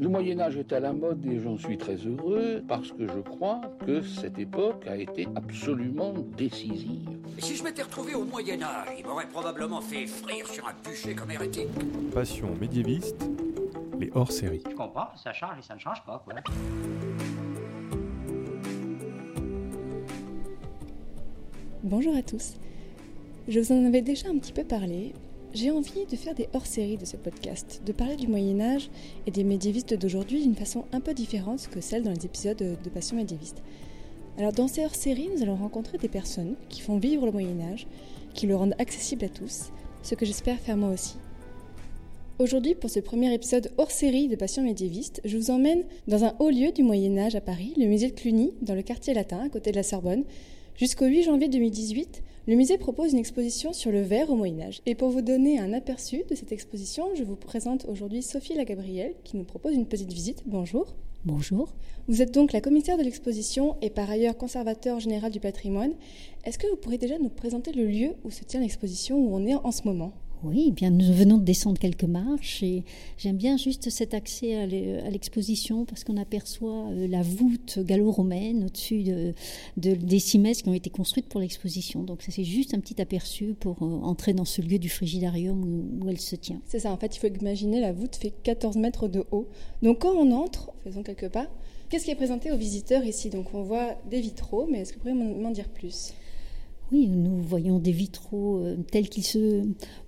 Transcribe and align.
Le 0.00 0.08
Moyen 0.08 0.40
Âge 0.40 0.56
est 0.56 0.72
à 0.72 0.80
la 0.80 0.92
mode 0.92 1.24
et 1.24 1.38
j'en 1.38 1.56
suis 1.56 1.78
très 1.78 1.94
heureux 1.94 2.64
parce 2.66 2.90
que 2.90 3.06
je 3.06 3.20
crois 3.20 3.60
que 3.86 4.02
cette 4.02 4.36
époque 4.38 4.84
a 4.88 4.96
été 4.96 5.28
absolument 5.36 6.14
décisive. 6.36 7.08
Si 7.38 7.54
je 7.54 7.62
m'étais 7.62 7.82
retrouvé 7.82 8.16
au 8.16 8.24
Moyen 8.24 8.60
Âge, 8.60 8.88
il 8.98 9.06
m'aurait 9.06 9.28
probablement 9.28 9.80
fait 9.80 10.06
frire 10.06 10.48
sur 10.48 10.66
un 10.66 10.72
bûcher 10.84 11.14
comme 11.14 11.30
hérétique. 11.30 11.68
Passion 12.12 12.48
médiéviste, 12.60 13.28
les 14.00 14.10
hors-séries. 14.14 14.64
Je 14.68 14.74
comprends, 14.74 15.14
ça 15.16 15.32
change 15.32 15.58
et 15.60 15.62
ça 15.62 15.74
ne 15.74 15.80
change 15.80 16.02
pas, 16.04 16.22
quoi. 16.24 16.34
Bonjour 21.84 22.16
à 22.16 22.22
tous. 22.22 22.54
Je 23.46 23.60
vous 23.60 23.72
en 23.72 23.86
avais 23.86 24.02
déjà 24.02 24.28
un 24.28 24.38
petit 24.38 24.52
peu 24.52 24.64
parlé. 24.64 25.14
J'ai 25.54 25.70
envie 25.70 26.04
de 26.04 26.14
faire 26.14 26.34
des 26.34 26.46
hors-séries 26.52 26.98
de 26.98 27.06
ce 27.06 27.16
podcast, 27.16 27.80
de 27.86 27.92
parler 27.92 28.16
du 28.16 28.28
Moyen 28.28 28.60
Âge 28.60 28.90
et 29.26 29.30
des 29.30 29.44
médiévistes 29.44 29.94
d'aujourd'hui 29.94 30.42
d'une 30.42 30.54
façon 30.54 30.84
un 30.92 31.00
peu 31.00 31.14
différente 31.14 31.68
que 31.68 31.80
celle 31.80 32.02
dans 32.02 32.12
les 32.12 32.26
épisodes 32.26 32.58
de 32.58 32.90
Passion 32.90 33.16
médiéviste. 33.16 33.62
Alors 34.36 34.52
dans 34.52 34.68
ces 34.68 34.84
hors-séries, 34.84 35.30
nous 35.34 35.42
allons 35.42 35.56
rencontrer 35.56 35.96
des 35.96 36.08
personnes 36.08 36.54
qui 36.68 36.82
font 36.82 36.98
vivre 36.98 37.24
le 37.24 37.32
Moyen 37.32 37.60
Âge, 37.72 37.86
qui 38.34 38.46
le 38.46 38.56
rendent 38.56 38.74
accessible 38.78 39.24
à 39.24 39.30
tous, 39.30 39.70
ce 40.02 40.14
que 40.14 40.26
j'espère 40.26 40.60
faire 40.60 40.76
moi 40.76 40.90
aussi. 40.90 41.16
Aujourd'hui, 42.38 42.74
pour 42.74 42.90
ce 42.90 43.00
premier 43.00 43.32
épisode 43.32 43.72
hors 43.78 43.90
série 43.90 44.28
de 44.28 44.36
Passion 44.36 44.62
médiéviste, 44.62 45.22
je 45.24 45.38
vous 45.38 45.50
emmène 45.50 45.84
dans 46.08 46.24
un 46.24 46.34
haut 46.40 46.50
lieu 46.50 46.72
du 46.72 46.82
Moyen 46.82 47.16
Âge 47.16 47.36
à 47.36 47.40
Paris, 47.40 47.72
le 47.78 47.86
musée 47.86 48.10
de 48.10 48.14
Cluny, 48.14 48.52
dans 48.60 48.74
le 48.74 48.82
quartier 48.82 49.14
latin, 49.14 49.46
à 49.46 49.48
côté 49.48 49.70
de 49.70 49.76
la 49.76 49.82
Sorbonne, 49.82 50.24
Jusqu'au 50.78 51.06
8 51.06 51.24
janvier 51.24 51.48
2018, 51.48 52.22
le 52.48 52.56
musée 52.56 52.78
propose 52.78 53.12
une 53.12 53.18
exposition 53.18 53.74
sur 53.74 53.92
le 53.92 54.00
verre 54.00 54.30
au 54.30 54.34
Moyen 54.34 54.68
Âge. 54.68 54.80
Et 54.86 54.94
pour 54.94 55.10
vous 55.10 55.20
donner 55.20 55.58
un 55.58 55.74
aperçu 55.74 56.22
de 56.30 56.34
cette 56.34 56.50
exposition, 56.50 57.14
je 57.14 57.22
vous 57.22 57.36
présente 57.36 57.84
aujourd'hui 57.90 58.22
Sophie 58.22 58.54
Lagabrielle 58.54 59.12
qui 59.22 59.36
nous 59.36 59.44
propose 59.44 59.74
une 59.74 59.84
petite 59.84 60.10
visite. 60.10 60.44
Bonjour. 60.46 60.96
Bonjour. 61.26 61.74
Vous 62.06 62.22
êtes 62.22 62.32
donc 62.32 62.54
la 62.54 62.62
commissaire 62.62 62.96
de 62.96 63.02
l'exposition 63.02 63.76
et 63.82 63.90
par 63.90 64.08
ailleurs 64.08 64.38
conservateur 64.38 64.98
général 64.98 65.30
du 65.30 65.40
patrimoine. 65.40 65.92
Est-ce 66.44 66.58
que 66.58 66.66
vous 66.66 66.76
pourriez 66.76 66.96
déjà 66.96 67.18
nous 67.18 67.28
présenter 67.28 67.70
le 67.70 67.84
lieu 67.84 68.14
où 68.24 68.30
se 68.30 68.44
tient 68.44 68.60
l'exposition 68.60 69.18
où 69.18 69.36
on 69.36 69.44
est 69.44 69.54
en 69.54 69.70
ce 69.70 69.82
moment? 69.84 70.14
Oui, 70.44 70.66
eh 70.68 70.70
bien 70.70 70.90
nous 70.90 71.12
venons 71.12 71.38
de 71.38 71.44
descendre 71.44 71.78
quelques 71.78 72.04
marches 72.04 72.62
et 72.62 72.84
j'aime 73.16 73.36
bien 73.36 73.56
juste 73.56 73.90
cet 73.90 74.14
accès 74.14 74.54
à 74.54 74.66
l'exposition 74.66 75.84
parce 75.84 76.04
qu'on 76.04 76.16
aperçoit 76.16 76.88
euh, 76.90 77.08
la 77.08 77.22
voûte 77.22 77.78
gallo-romaine 77.80 78.64
au-dessus 78.64 79.02
de, 79.02 79.34
des 79.76 80.38
messes 80.38 80.62
qui 80.62 80.68
ont 80.68 80.74
été 80.74 80.90
construites 80.90 81.28
pour 81.28 81.40
l'exposition. 81.40 82.02
Donc 82.02 82.24
c'est 82.28 82.44
juste 82.44 82.74
un 82.74 82.80
petit 82.80 83.00
aperçu 83.00 83.54
pour 83.58 83.82
euh, 83.82 83.86
entrer 84.02 84.32
dans 84.32 84.44
ce 84.44 84.62
lieu 84.62 84.78
du 84.78 84.88
frigidarium 84.88 86.00
où, 86.00 86.08
elle 86.08 86.20
se 86.20 86.36
tient. 86.36 86.60
C'est 86.66 86.80
ça, 86.80 86.92
en 86.92 86.96
fait 86.96 87.16
il 87.16 87.18
faut 87.18 87.26
imaginer 87.26 87.80
la 87.80 87.92
voûte 87.92 88.16
fait 88.16 88.32
14 88.42 88.76
mètres 88.76 89.08
de 89.08 89.24
haut. 89.30 89.48
Donc 89.82 90.00
quand 90.00 90.14
on 90.14 90.30
entre, 90.32 90.72
faisons 90.84 91.02
quelques 91.02 91.28
pas, 91.28 91.48
qu'est-ce 91.88 92.04
qui 92.04 92.10
est 92.10 92.16
présenté 92.16 92.52
aux 92.52 92.56
visiteurs 92.56 93.04
ici? 93.04 93.30
Donc 93.30 93.54
on 93.54 93.62
voit 93.62 93.96
des 94.10 94.20
vitraux, 94.20 94.66
mais 94.70 94.80
est-ce 94.80 94.92
que 94.92 94.98
vous 94.98 95.10
pourriez 95.10 95.42
m'en 95.42 95.50
dire 95.50 95.68
plus? 95.68 96.12
Oui, 96.90 97.06
nous 97.08 97.42
voyons 97.42 97.78
des 97.78 97.92
vitraux 97.92 98.58
euh, 98.58 98.76
tels 98.90 99.08
qu'ils 99.08 99.24
se 99.24 99.62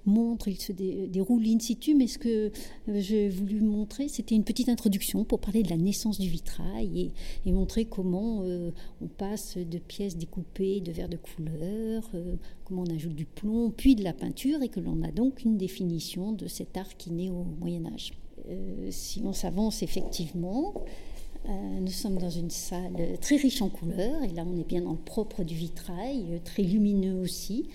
montrent, 0.07 0.49
ils 0.49 0.61
se 0.61 0.73
déroulent 0.73 1.47
in 1.47 1.59
situ, 1.59 1.95
mais 1.95 2.07
ce 2.07 2.19
que 2.19 2.51
euh, 2.89 3.01
j'ai 3.01 3.29
voulu 3.29 3.61
montrer, 3.61 4.09
c'était 4.09 4.35
une 4.35 4.45
petite 4.45 4.69
introduction 4.69 5.25
pour 5.25 5.41
parler 5.41 5.63
de 5.63 5.69
la 5.69 5.77
naissance 5.77 6.19
du 6.19 6.29
vitrail 6.29 7.13
et, 7.45 7.53
montrer 7.53 7.85
comment 7.85 8.43
euh, 8.45 8.71
on 9.03 9.09
passe 9.09 9.59
de 9.59 9.79
pièces 9.79 10.17
découpées 10.17 10.81
de 10.81 10.93
verre 10.93 11.09
de 11.09 11.19
couleur, 11.19 12.11
comment 12.65 12.85
on 12.89 12.95
ajoute 12.95 13.15
du 13.15 13.27
plomb, 13.27 13.71
puis 13.77 13.95
de 13.95 14.05
la 14.05 14.13
peinture, 14.13 14.63
et 14.63 14.69
que 14.69 14.81
l'on 14.81 15.03
a 15.03 15.11
donc 15.11 15.45
une 15.45 15.59
définition 15.59 16.33
de 16.33 16.47
cet 16.47 16.77
art 16.77 16.97
qui 16.97 17.11
naît 17.11 17.29
au 17.29 17.45
Moyen 17.61 17.85
Âge. 17.87 18.13
si 18.91 19.21
on 19.25 19.33
s'avance 19.33 19.83
effectivement, 19.83 20.75
nous 21.49 21.91
sommes 21.91 22.19
dans 22.19 22.31
une 22.31 22.51
salle 22.51 23.19
très 23.21 23.37
riche 23.37 23.63
en 23.63 23.69
couleurs, 23.69 24.23
et 24.23 24.29
là 24.29 24.45
on 24.47 24.59
est 24.59 24.67
bien 24.67 24.83
dans 24.83 24.93
le 24.93 24.99
propre 24.99 25.43
du 25.43 25.55
vitrail, 25.55 26.25
euh, 26.31 26.39
très 26.45 26.63
lumineux 26.63 27.21
aussi, 27.21 27.67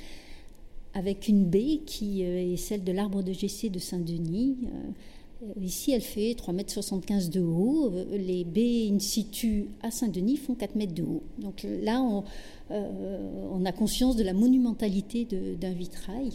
avec 0.93 1.27
une 1.27 1.45
baie 1.45 1.81
qui 1.85 2.23
euh, 2.23 2.53
est 2.53 2.57
celle 2.57 2.83
de 2.83 2.91
l'arbre 2.91 3.23
de 3.23 3.33
Gessé 3.33 3.69
de 3.69 3.79
Saint-Denis. 3.79 4.57
Ici, 5.61 5.91
elle 5.91 6.01
fait 6.01 6.31
3,75 6.31 7.25
m 7.25 7.29
de 7.29 7.41
haut. 7.41 7.91
Les 8.13 8.45
baies 8.45 8.89
in 8.89 8.97
situ 8.99 9.67
à 9.83 9.91
Saint-Denis 9.91 10.37
font 10.37 10.55
4 10.55 10.75
mètres 10.75 10.93
de 10.93 11.03
haut. 11.03 11.23
Donc 11.37 11.67
là, 11.83 12.01
on, 12.01 12.23
on 12.71 13.65
a 13.65 13.71
conscience 13.71 14.15
de 14.15 14.23
la 14.23 14.33
monumentalité 14.33 15.27
d'un 15.59 15.73
vitrail 15.73 16.31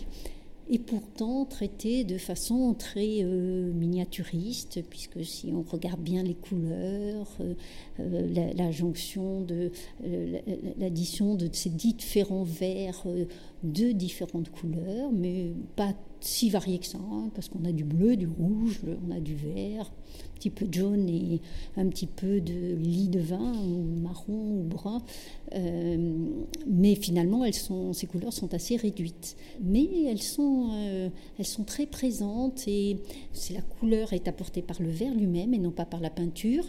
et 0.73 0.79
pourtant 0.79 1.45
traité 1.45 2.05
de 2.05 2.17
façon 2.17 2.75
très 2.75 3.23
euh, 3.23 3.73
miniaturiste, 3.73 4.81
puisque 4.89 5.25
si 5.25 5.53
on 5.53 5.63
regarde 5.63 6.01
bien 6.01 6.23
les 6.23 6.35
couleurs, 6.35 7.27
euh, 7.41 7.55
euh, 7.99 8.53
la, 8.55 8.71
jonction 8.71 9.41
de 9.41 9.73
l'addition 10.79 11.35
de 11.35 11.49
ces 11.53 11.71
différents 11.71 12.45
verts 12.45 13.05
de 13.65 13.91
différentes 13.91 14.51
couleurs, 14.51 15.11
mais 15.13 15.53
pas 15.75 15.93
si 16.21 16.51
variés 16.51 16.79
que 16.79 16.87
ça, 16.87 16.99
hein, 16.99 17.31
parce 17.35 17.49
qu'on 17.49 17.65
a 17.65 17.73
du 17.73 17.85
bleu, 17.85 18.17
du 18.17 18.27
rouge, 18.27 18.81
on 19.07 19.11
a 19.11 19.21
du 19.21 19.35
vert, 19.35 19.91
un 19.91 20.39
petit 20.39 20.51
peu 20.51 20.67
de 20.67 20.75
jaune 20.75 21.09
et 21.09 21.41
un 21.77 21.87
petit 21.89 22.07
peu 22.07 22.41
de 22.41 22.75
lit 22.77 23.09
de 23.09 23.21
vin, 23.21 23.53
ou 23.53 24.01
marron 24.01 24.61
ou 24.61 24.63
brun. 24.63 25.03
Euh, 25.55 26.15
mais 26.67 26.95
finalement, 26.95 27.45
elles 27.45 27.55
sont, 27.55 27.93
ces 27.93 28.07
couleurs 28.07 28.33
sont 28.33 28.53
assez 28.55 28.77
réduites. 28.77 29.37
Mais 29.63 29.89
elles 30.07 30.23
sont, 30.23 30.71
euh, 30.73 31.09
elles 31.39 31.47
sont 31.47 31.65
très 31.65 31.87
présentes 31.87 32.67
et 32.67 32.97
la 33.53 33.63
couleur 33.63 34.13
est 34.13 34.29
apportée 34.29 34.63
par 34.63 34.81
le 34.81 34.89
verre 34.89 35.15
lui-même 35.15 35.55
et 35.55 35.59
non 35.59 35.71
pas 35.71 35.85
par 35.85 36.01
la 36.01 36.11
peinture 36.11 36.65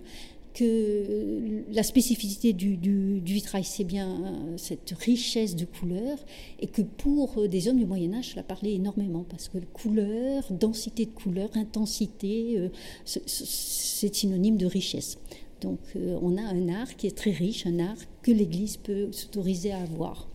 que 0.53 1.63
la 1.71 1.83
spécificité 1.83 2.53
du, 2.53 3.21
vitrail, 3.23 3.63
c'est 3.63 3.83
bien 3.83 4.09
euh, 4.09 4.57
cette 4.57 4.91
richesse 4.91 5.55
de 5.55 5.65
couleurs, 5.65 6.17
et 6.59 6.67
que 6.67 6.81
pour 6.81 7.37
euh, 7.37 7.47
des 7.47 7.67
hommes 7.67 7.77
du 7.77 7.85
Moyen 7.85 8.13
Âge, 8.13 8.31
cela 8.31 8.43
parlait 8.43 8.73
énormément, 8.73 9.25
parce 9.27 9.47
que 9.47 9.57
couleur, 9.59 10.43
densité 10.51 11.05
de 11.05 11.11
couleurs, 11.11 11.49
intensité, 11.55 12.55
euh, 12.57 12.69
c'est 13.05 14.13
synonyme 14.13 14.57
de 14.57 14.65
richesse. 14.65 15.17
Donc 15.61 15.79
on 15.95 16.37
a 16.37 16.41
un 16.41 16.69
art 16.69 16.95
qui 16.95 17.05
est 17.05 17.15
très 17.15 17.29
riche, 17.29 17.67
un 17.67 17.77
art 17.77 17.97
que 18.23 18.31
l'Église 18.31 18.77
peut 18.77 19.11
s'autoriser 19.11 19.71
à 19.71 19.79
avoir. 19.81 20.27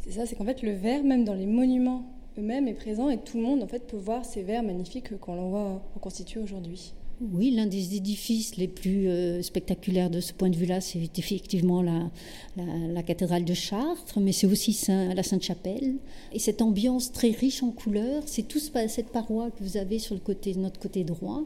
C'est 0.00 0.12
ça, 0.12 0.26
c'est 0.26 0.36
qu'en 0.36 0.44
fait 0.44 0.60
le 0.60 0.72
verre, 0.72 1.02
même 1.02 1.24
dans 1.24 1.32
les 1.32 1.46
monuments 1.46 2.04
eux-mêmes, 2.36 2.68
est 2.68 2.74
présent, 2.74 3.08
et 3.08 3.16
tout 3.16 3.38
le 3.38 3.42
monde 3.42 3.62
en 3.62 3.66
fait 3.68 3.86
peut 3.86 3.96
voir 3.96 4.26
ces 4.26 4.42
verres 4.42 4.62
magnifiques 4.62 5.16
qu'on 5.18 5.48
voit 5.48 5.82
reconstitués 5.94 6.40
aujourd'hui. 6.40 6.92
Oui, 7.22 7.50
l'un 7.50 7.64
des 7.64 7.96
édifices 7.96 8.58
les 8.58 8.68
plus 8.68 9.08
euh, 9.08 9.40
spectaculaires 9.40 10.10
de 10.10 10.20
ce 10.20 10.34
point 10.34 10.50
de 10.50 10.56
vue-là, 10.56 10.82
c'est 10.82 11.18
effectivement 11.18 11.80
la, 11.80 13.02
cathédrale 13.04 13.46
de 13.46 13.54
Chartres, 13.54 14.20
mais 14.20 14.32
c'est 14.32 14.46
aussi 14.46 14.78
la 14.90 15.22
Sainte-Chapelle. 15.22 15.94
Et 16.34 16.38
cette 16.38 16.60
ambiance 16.60 17.12
très 17.12 17.30
riche 17.30 17.62
en 17.62 17.70
couleurs, 17.70 18.22
c'est 18.26 18.46
tout 18.46 18.58
cette 18.58 19.08
paroi 19.08 19.50
que 19.50 19.64
vous 19.64 19.78
avez 19.78 19.98
sur 19.98 20.14
le 20.14 20.20
côté, 20.20 20.54
notre 20.56 20.78
côté 20.78 21.04
droit. 21.04 21.42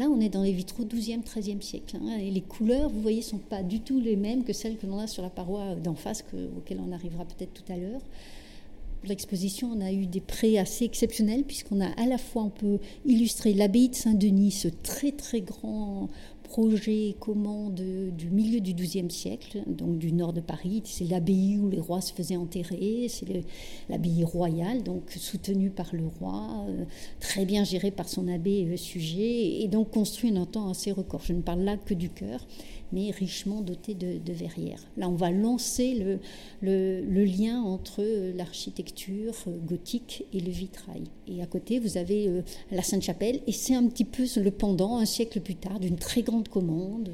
Là, 0.00 0.08
on 0.08 0.20
est 0.20 0.28
dans 0.28 0.42
les 0.42 0.52
vitraux 0.52 0.84
12e, 0.84 1.22
13e 1.22 1.60
siècle. 1.60 1.98
Hein, 2.02 2.18
et 2.18 2.32
les 2.32 2.40
couleurs, 2.40 2.90
vous 2.90 3.00
voyez, 3.00 3.22
sont 3.22 3.38
pas 3.38 3.62
du 3.62 3.78
tout 3.78 4.00
les 4.00 4.16
mêmes 4.16 4.42
que 4.42 4.52
celles 4.52 4.76
que 4.76 4.86
l'on 4.86 4.98
a 4.98 5.06
sur 5.06 5.22
la 5.22 5.30
paroi 5.30 5.76
d'en 5.76 5.94
face, 5.94 6.24
auxquelles 6.56 6.80
on 6.84 6.90
arrivera 6.90 7.24
peut-être 7.24 7.54
tout 7.54 7.72
à 7.72 7.76
l'heure 7.76 8.00
l'exposition, 9.04 9.70
on 9.74 9.80
a 9.80 9.92
eu 9.92 10.06
des 10.06 10.20
prêts 10.20 10.58
assez 10.58 10.84
exceptionnels, 10.84 11.44
puisqu'on 11.44 11.80
a 11.80 11.88
à 12.00 12.06
la 12.06 12.18
fois, 12.18 12.44
on 12.44 12.50
peut 12.50 12.78
illustrer 13.04 13.54
l'abbaye 13.54 13.88
de 13.88 13.94
Saint-Denis, 13.94 14.52
ce 14.52 14.68
très 14.68 15.12
très 15.12 15.40
grand 15.40 16.08
projet 16.52 17.16
commun 17.18 17.70
du 17.70 18.30
milieu 18.30 18.60
du 18.60 18.74
XIIe 18.74 19.10
siècle, 19.10 19.62
donc 19.66 19.96
du 19.96 20.12
nord 20.12 20.34
de 20.34 20.42
Paris. 20.42 20.82
C'est 20.84 21.08
l'abbaye 21.08 21.56
où 21.56 21.70
les 21.70 21.80
rois 21.80 22.02
se 22.02 22.12
faisaient 22.12 22.36
enterrer, 22.36 23.06
c'est 23.08 23.26
l'abbaye 23.88 24.22
royale, 24.22 24.82
donc 24.82 25.10
soutenue 25.12 25.70
par 25.70 25.94
le 25.94 26.06
roi, 26.06 26.66
euh, 26.68 26.84
très 27.20 27.46
bien 27.46 27.64
gérée 27.64 27.90
par 27.90 28.06
son 28.06 28.28
abbé 28.28 28.66
euh, 28.66 28.76
sujet, 28.76 29.62
et 29.62 29.68
donc 29.68 29.90
construit 29.90 30.30
en 30.30 30.42
un 30.42 30.46
temps 30.46 30.68
assez 30.68 30.92
record. 30.92 31.22
Je 31.24 31.32
ne 31.32 31.40
parle 31.40 31.62
là 31.62 31.78
que 31.78 31.94
du 31.94 32.10
cœur 32.10 32.46
mais 32.92 33.10
richement 33.10 33.60
doté 33.60 33.94
de, 33.94 34.32
verrières. 34.32 34.80
Là, 34.96 35.08
on 35.08 35.14
va 35.14 35.30
lancer 35.30 36.18
le, 36.62 37.24
lien 37.24 37.62
entre 37.62 38.00
euh, 38.00 38.32
l'architecture 38.36 39.34
euh, 39.46 39.56
gothique 39.66 40.24
et 40.32 40.40
le 40.40 40.50
vitrail. 40.50 41.04
Et 41.28 41.42
à 41.42 41.46
côté, 41.46 41.78
vous 41.78 41.96
avez 41.96 42.28
euh, 42.28 42.42
la 42.70 42.82
Sainte-Chapelle, 42.82 43.40
et 43.46 43.52
c'est 43.52 43.74
un 43.74 43.86
petit 43.86 44.04
peu 44.04 44.24
le 44.36 44.50
pendant, 44.50 44.98
un 44.98 45.04
siècle 45.04 45.40
plus 45.40 45.54
tard, 45.54 45.80
d'une 45.80 45.96
très 45.96 46.22
grande 46.22 46.48
commande, 46.48 47.10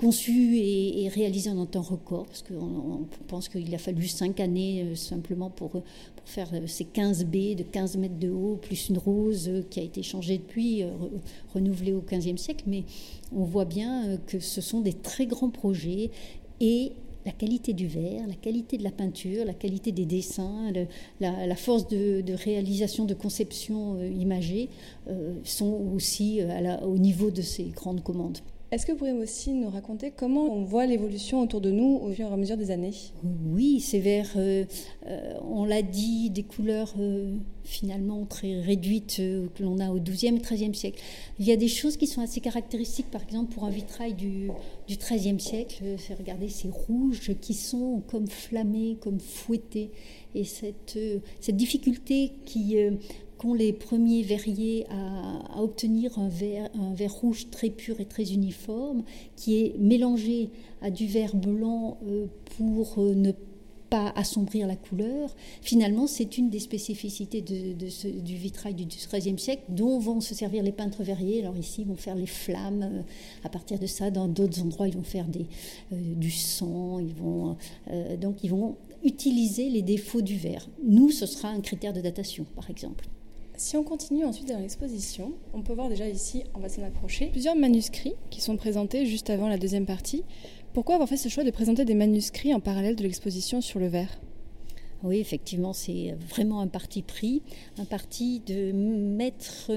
conçue 0.00 0.56
et, 0.56 1.08
réalisée 1.08 1.50
en 1.50 1.60
un 1.60 1.66
temps 1.66 1.82
record, 1.82 2.26
parce 2.26 2.42
qu'on 2.42 3.06
pense 3.28 3.48
qu'il 3.48 3.74
a 3.74 3.78
fallu 3.78 4.06
cinq 4.08 4.40
années 4.40 4.94
simplement 4.94 5.50
pour, 5.50 5.70
pour 5.70 5.82
faire 6.24 6.48
ces 6.66 6.84
15 6.84 7.24
baies 7.26 7.54
de 7.54 7.62
15 7.62 7.96
mètres 7.96 8.18
de 8.18 8.30
haut, 8.30 8.58
plus 8.60 8.88
une 8.88 8.98
rose 8.98 9.50
qui 9.70 9.80
a 9.80 9.82
été 9.82 10.02
changée 10.02 10.38
depuis, 10.38 10.84
renouvelée 11.54 11.92
au 11.92 12.00
XVe 12.00 12.36
siècle, 12.36 12.64
mais 12.66 12.84
on 13.34 13.44
voit 13.44 13.64
bien 13.64 14.18
que 14.26 14.40
ce 14.40 14.60
sont 14.60 14.80
des 14.80 14.92
très 14.92 15.21
grands 15.26 15.50
projets 15.50 16.10
et 16.60 16.92
la 17.24 17.32
qualité 17.32 17.72
du 17.72 17.86
verre, 17.86 18.26
la 18.26 18.34
qualité 18.34 18.78
de 18.78 18.82
la 18.82 18.90
peinture, 18.90 19.44
la 19.44 19.54
qualité 19.54 19.92
des 19.92 20.06
dessins, 20.06 20.72
la, 21.20 21.56
force 21.56 21.86
de, 21.88 22.34
réalisation, 22.34 23.04
de 23.04 23.14
conception 23.14 23.96
euh, 23.96 24.08
imagée 24.08 24.68
euh, 25.08 25.34
sont 25.44 25.80
aussi 25.94 26.40
euh, 26.40 26.78
au 26.80 26.98
niveau 26.98 27.30
de 27.30 27.42
ces 27.42 27.64
grandes 27.64 28.02
commandes. 28.02 28.38
Est-ce 28.72 28.86
que 28.86 28.92
vous 28.92 28.98
pourriez 28.98 29.12
aussi 29.12 29.52
nous 29.52 29.68
raconter 29.68 30.12
comment 30.16 30.44
on 30.44 30.64
voit 30.64 30.86
l'évolution 30.86 31.42
autour 31.42 31.60
de 31.60 31.70
nous 31.70 32.00
au 32.02 32.10
fur 32.10 32.30
et 32.30 32.32
à 32.32 32.36
mesure 32.38 32.56
des 32.56 32.70
années? 32.70 32.94
Oui, 33.44 33.80
c'est 33.80 33.98
vers, 33.98 34.30
euh, 34.36 34.64
euh, 35.06 35.34
on 35.42 35.66
l'a 35.66 35.82
dit, 35.82 36.30
des 36.30 36.42
couleurs 36.42 36.94
euh, 36.98 37.36
finalement 37.64 38.24
très 38.24 38.62
réduites 38.62 39.18
que 39.18 39.62
l'on 39.62 39.78
a 39.78 39.90
au 39.90 40.00
XIIe 40.00 40.36
et 40.36 40.38
XIIIe 40.38 40.74
siècle. 40.74 41.02
Il 41.38 41.44
y 41.44 41.52
a 41.52 41.56
des 41.56 41.68
choses 41.68 41.98
qui 41.98 42.06
sont 42.06 42.22
assez 42.22 42.40
caractéristiques, 42.40 43.10
par 43.10 43.22
exemple 43.22 43.52
pour 43.52 43.64
un 43.64 43.70
vitrail 43.70 44.14
du, 44.14 44.48
du 44.88 44.96
XIIIe 44.96 45.38
siècle, 45.38 45.84
regardez 46.18 46.48
ces 46.48 46.70
rouges 46.70 47.34
qui 47.42 47.52
sont 47.52 48.02
comme 48.06 48.26
flammés, 48.26 48.96
comme 49.02 49.20
fouettés. 49.20 49.90
Et 50.34 50.44
cette, 50.44 50.98
cette 51.40 51.56
difficulté 51.56 52.32
qui 52.46 52.78
les 53.50 53.72
premiers 53.72 54.22
verriers 54.22 54.86
à, 54.90 55.60
obtenir 55.60 56.18
un 56.18 56.28
verre, 56.28 56.70
rouge 57.20 57.50
très 57.50 57.70
pur 57.70 58.00
et 58.00 58.04
très 58.04 58.32
uniforme, 58.32 59.02
qui 59.36 59.60
est 59.60 59.78
mélangé 59.78 60.50
à 60.80 60.90
du 60.90 61.06
verre 61.06 61.36
blanc 61.36 61.98
euh, 62.06 62.26
pour 62.56 62.98
euh, 62.98 63.14
ne 63.14 63.32
pas 63.90 64.10
assombrir 64.16 64.66
la 64.66 64.76
couleur. 64.76 65.34
Finalement, 65.60 66.06
c'est 66.06 66.38
une 66.38 66.48
des 66.48 66.60
spécificités 66.60 67.42
du 67.42 68.36
vitrail 68.36 68.74
du 68.74 68.86
XIIIe 68.86 69.38
siècle 69.38 69.64
dont 69.68 69.98
vont 69.98 70.22
se 70.22 70.34
servir 70.34 70.62
les 70.62 70.72
peintres 70.72 71.02
verriers. 71.02 71.40
Alors 71.40 71.56
ici, 71.58 71.82
ils 71.82 71.86
vont 71.86 71.96
faire 71.96 72.14
les 72.14 72.26
flammes. 72.26 72.82
Euh, 72.82 73.02
à 73.44 73.50
partir 73.50 73.78
de 73.78 73.86
ça, 73.86 74.10
dans 74.10 74.28
d'autres 74.28 74.62
endroits, 74.62 74.88
ils 74.88 74.94
vont 74.94 75.02
faire 75.02 75.26
du 75.90 76.30
sang. 76.30 77.00
Donc, 78.20 78.36
ils 78.42 78.50
vont 78.50 78.76
utiliser 79.04 79.68
les 79.68 79.82
défauts 79.82 80.22
du 80.22 80.36
verre. 80.36 80.66
Nous, 80.84 81.10
ce 81.10 81.26
sera 81.26 81.48
un 81.48 81.60
critère 81.60 81.92
de 81.92 82.00
datation, 82.00 82.46
par 82.54 82.70
exemple. 82.70 83.04
Si 83.56 83.76
on 83.76 83.84
continue 83.84 84.24
ensuite 84.24 84.48
dans 84.48 84.58
l'exposition, 84.58 85.32
on 85.52 85.62
peut 85.62 85.74
voir 85.74 85.88
déjà 85.88 86.08
ici, 86.08 86.44
on 86.54 86.60
va 86.60 86.68
s'en 86.68 86.82
approcher, 86.82 87.26
plusieurs 87.26 87.54
manuscrits 87.54 88.14
qui 88.30 88.40
sont 88.40 88.56
présentés 88.56 89.06
juste 89.06 89.30
avant 89.30 89.48
la 89.48 89.58
deuxième 89.58 89.86
partie. 89.86 90.24
Pourquoi 90.72 90.94
avoir 90.94 91.08
fait 91.08 91.16
ce 91.16 91.28
choix 91.28 91.44
de 91.44 91.50
présenter 91.50 91.84
des 91.84 91.94
manuscrits 91.94 92.54
en 92.54 92.60
parallèle 92.60 92.96
de 92.96 93.02
l'exposition 93.02 93.60
sur 93.60 93.78
le 93.78 93.88
verre? 93.88 94.20
Oui, 95.04 95.18
effectivement, 95.18 95.72
c'est 95.72 96.14
vraiment 96.28 96.60
un 96.60 96.68
parti 96.68 97.02
pris, 97.02 97.42
un 97.78 97.84
parti 97.84 98.40
de 98.40 98.72
mettre 98.72 99.70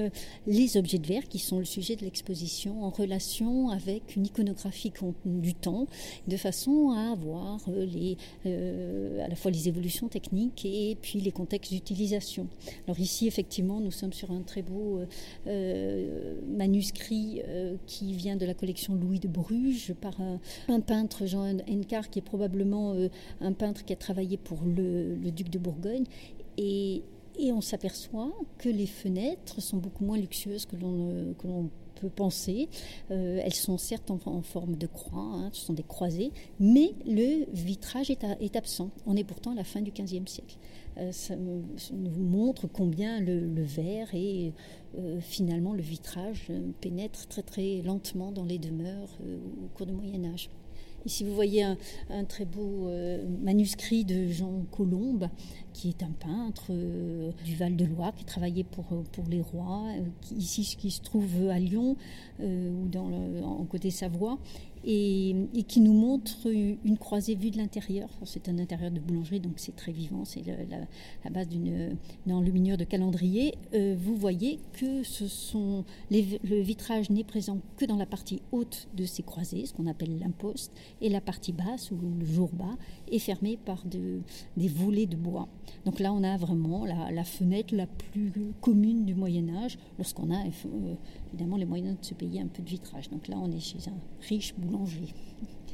les 0.46 0.76
objets 0.76 0.98
de 0.98 1.06
verre, 1.06 1.28
qui 1.28 1.38
sont 1.38 1.58
le 1.58 1.64
sujet 1.64 1.96
de 1.96 2.02
l'exposition, 2.02 2.84
en 2.84 2.90
relation 2.90 3.70
avec 3.70 4.16
une 4.16 4.26
iconographie 4.26 4.92
du 5.24 5.54
temps, 5.54 5.86
de 6.28 6.36
façon 6.36 6.90
à 6.90 7.12
avoir 7.12 7.60
les, 7.68 8.16
euh, 8.46 9.24
à 9.24 9.28
la 9.28 9.36
fois 9.36 9.50
les 9.50 9.68
évolutions 9.68 10.08
techniques 10.08 10.64
et 10.64 10.96
puis 11.00 11.20
les 11.20 11.32
contextes 11.32 11.72
d'utilisation. 11.72 12.46
Alors 12.86 13.00
ici, 13.00 13.26
effectivement, 13.26 13.80
nous 13.80 13.90
sommes 13.90 14.12
sur 14.12 14.30
un 14.30 14.42
très 14.42 14.62
beau 14.62 15.00
euh, 15.46 16.34
manuscrit 16.46 17.42
euh, 17.46 17.76
qui 17.86 18.12
vient 18.12 18.36
de 18.36 18.46
la 18.46 18.54
collection 18.54 18.94
Louis 18.94 19.18
de 19.18 19.28
Bruges 19.28 19.94
par 20.00 20.20
un, 20.20 20.80
peintre, 20.80 21.26
Jean 21.26 21.58
Encart, 21.68 22.10
qui 22.10 22.20
est 22.20 22.22
probablement 22.22 22.94
un 23.40 23.52
peintre 23.52 23.84
qui 23.84 23.92
a 23.92 23.96
travaillé 23.96 24.36
pour 24.36 24.58
le 24.64 25.15
le 25.22 25.30
duc 25.30 25.50
de 25.50 25.58
Bourgogne. 25.58 26.04
Et, 26.58 27.02
on 27.38 27.60
s'aperçoit 27.60 28.32
que 28.56 28.70
les 28.70 28.86
fenêtres 28.86 29.60
sont 29.60 29.76
beaucoup 29.76 30.04
moins 30.04 30.16
luxueuses 30.16 30.64
que 30.64 30.74
l'on, 30.76 31.34
l'on 31.44 31.70
peut 31.96 32.08
penser. 32.08 32.68
Euh, 33.10 33.40
elles 33.42 33.54
sont 33.54 33.78
certes 33.78 34.10
en, 34.10 34.42
forme 34.42 34.76
de 34.76 34.86
croix, 34.86 35.20
hein, 35.20 35.50
ce 35.52 35.66
sont 35.66 35.72
des 35.72 35.82
croisées, 35.82 36.30
mais 36.60 36.92
le 37.06 37.46
vitrage 37.52 38.10
est, 38.10 38.56
absent. 38.56 38.90
On 39.06 39.16
est 39.16 39.24
pourtant 39.24 39.52
à 39.52 39.54
la 39.54 39.64
fin 39.64 39.80
du 39.80 39.90
XVe 39.90 40.26
siècle. 40.26 40.56
Euh, 40.98 41.10
ça, 41.12 41.34
nous 41.36 42.24
montre 42.24 42.66
combien 42.68 43.20
le, 43.20 43.62
verre 43.62 44.14
et 44.14 44.52
euh, 44.96 45.20
finalement 45.20 45.72
le 45.72 45.82
vitrage 45.82 46.50
pénètre 46.80 47.26
très 47.26 47.42
très 47.42 47.82
lentement 47.82 48.32
dans 48.32 48.44
les 48.44 48.58
demeures 48.58 49.18
au 49.22 49.68
cours 49.76 49.86
du 49.86 49.92
Moyen 49.92 50.24
Âge. 50.32 50.50
Ici, 51.06 51.22
vous 51.22 51.36
voyez 51.36 51.62
un, 51.62 52.24
très 52.24 52.44
beau 52.44 52.88
euh, 52.88 53.24
manuscrit 53.40 54.04
de 54.04 54.26
Jean 54.26 54.64
Colombe, 54.72 55.28
qui 55.72 55.88
est 55.88 56.02
un 56.02 56.10
peintre 56.10 56.64
euh, 56.70 57.30
du 57.44 57.54
Val-de-Loire, 57.54 58.12
qui 58.12 58.24
travaillait 58.24 58.64
pour, 58.64 58.86
euh, 58.90 59.22
les 59.30 59.40
rois, 59.40 59.84
qui, 60.20 60.34
ici 60.34 60.76
qui 60.76 60.90
se 60.90 61.00
trouve 61.02 61.48
à 61.48 61.60
Lyon 61.60 61.96
ou 62.40 62.90
en 63.44 63.64
côté 63.66 63.92
Savoie, 63.92 64.40
et, 64.86 65.34
qui 65.66 65.80
nous 65.80 65.92
montre 65.92 66.46
une 66.46 66.96
croisée 66.96 67.34
vue 67.34 67.50
de 67.50 67.58
l'intérieur. 67.58 68.08
c'est 68.24 68.48
un 68.48 68.58
intérieur 68.58 68.92
de 68.92 69.00
boulangerie, 69.00 69.40
donc 69.40 69.54
c'est 69.56 69.74
très 69.74 69.90
vivant, 69.90 70.24
c'est 70.24 70.42
la, 70.44 71.30
base 71.30 71.48
d'une 71.48 71.96
enluminure 72.30 72.76
de 72.76 72.84
calendrier. 72.84 73.54
Euh, 73.74 73.96
vous 73.98 74.16
voyez 74.16 74.60
que 74.74 75.02
le 76.10 76.60
vitrage 76.60 77.10
n'est 77.10 77.24
présent 77.24 77.58
que 77.76 77.84
dans 77.84 77.96
la 77.96 78.06
partie 78.06 78.40
haute 78.52 78.88
de 78.96 79.04
ces 79.04 79.22
croisées, 79.22 79.66
ce 79.66 79.74
qu'on 79.74 79.88
appelle 79.88 80.18
l'imposte, 80.18 80.72
et 81.00 81.08
la 81.08 81.20
partie 81.20 81.52
basse, 81.52 81.90
ou 81.90 81.98
le 82.18 82.24
jour 82.24 82.50
bas, 82.52 82.76
est 83.10 83.18
fermée 83.18 83.58
par 83.64 83.84
des 83.84 84.68
volets 84.68 85.06
de 85.06 85.16
bois. 85.16 85.48
Donc 85.84 85.98
là, 85.98 86.12
on 86.12 86.22
a 86.22 86.36
vraiment 86.36 86.84
la, 86.84 87.24
fenêtre 87.24 87.74
la 87.74 87.86
plus 87.86 88.32
commune 88.60 89.04
du 89.04 89.14
Moyen 89.14 89.48
Âge, 89.56 89.78
lorsqu'on 89.98 90.30
a 90.30 90.44
euh, 90.44 90.94
évidemment 91.28 91.56
les 91.56 91.64
moyens 91.64 91.98
de 91.98 92.04
se 92.04 92.14
payer 92.14 92.40
un 92.40 92.46
peu 92.46 92.62
de 92.62 92.68
vitrage. 92.68 93.10
Donc 93.10 93.26
là, 93.28 93.36
on 93.38 93.50
est 93.50 93.60
chez 93.60 93.78
un 93.88 94.26
riche 94.28 94.54
boulanger. 94.56 94.75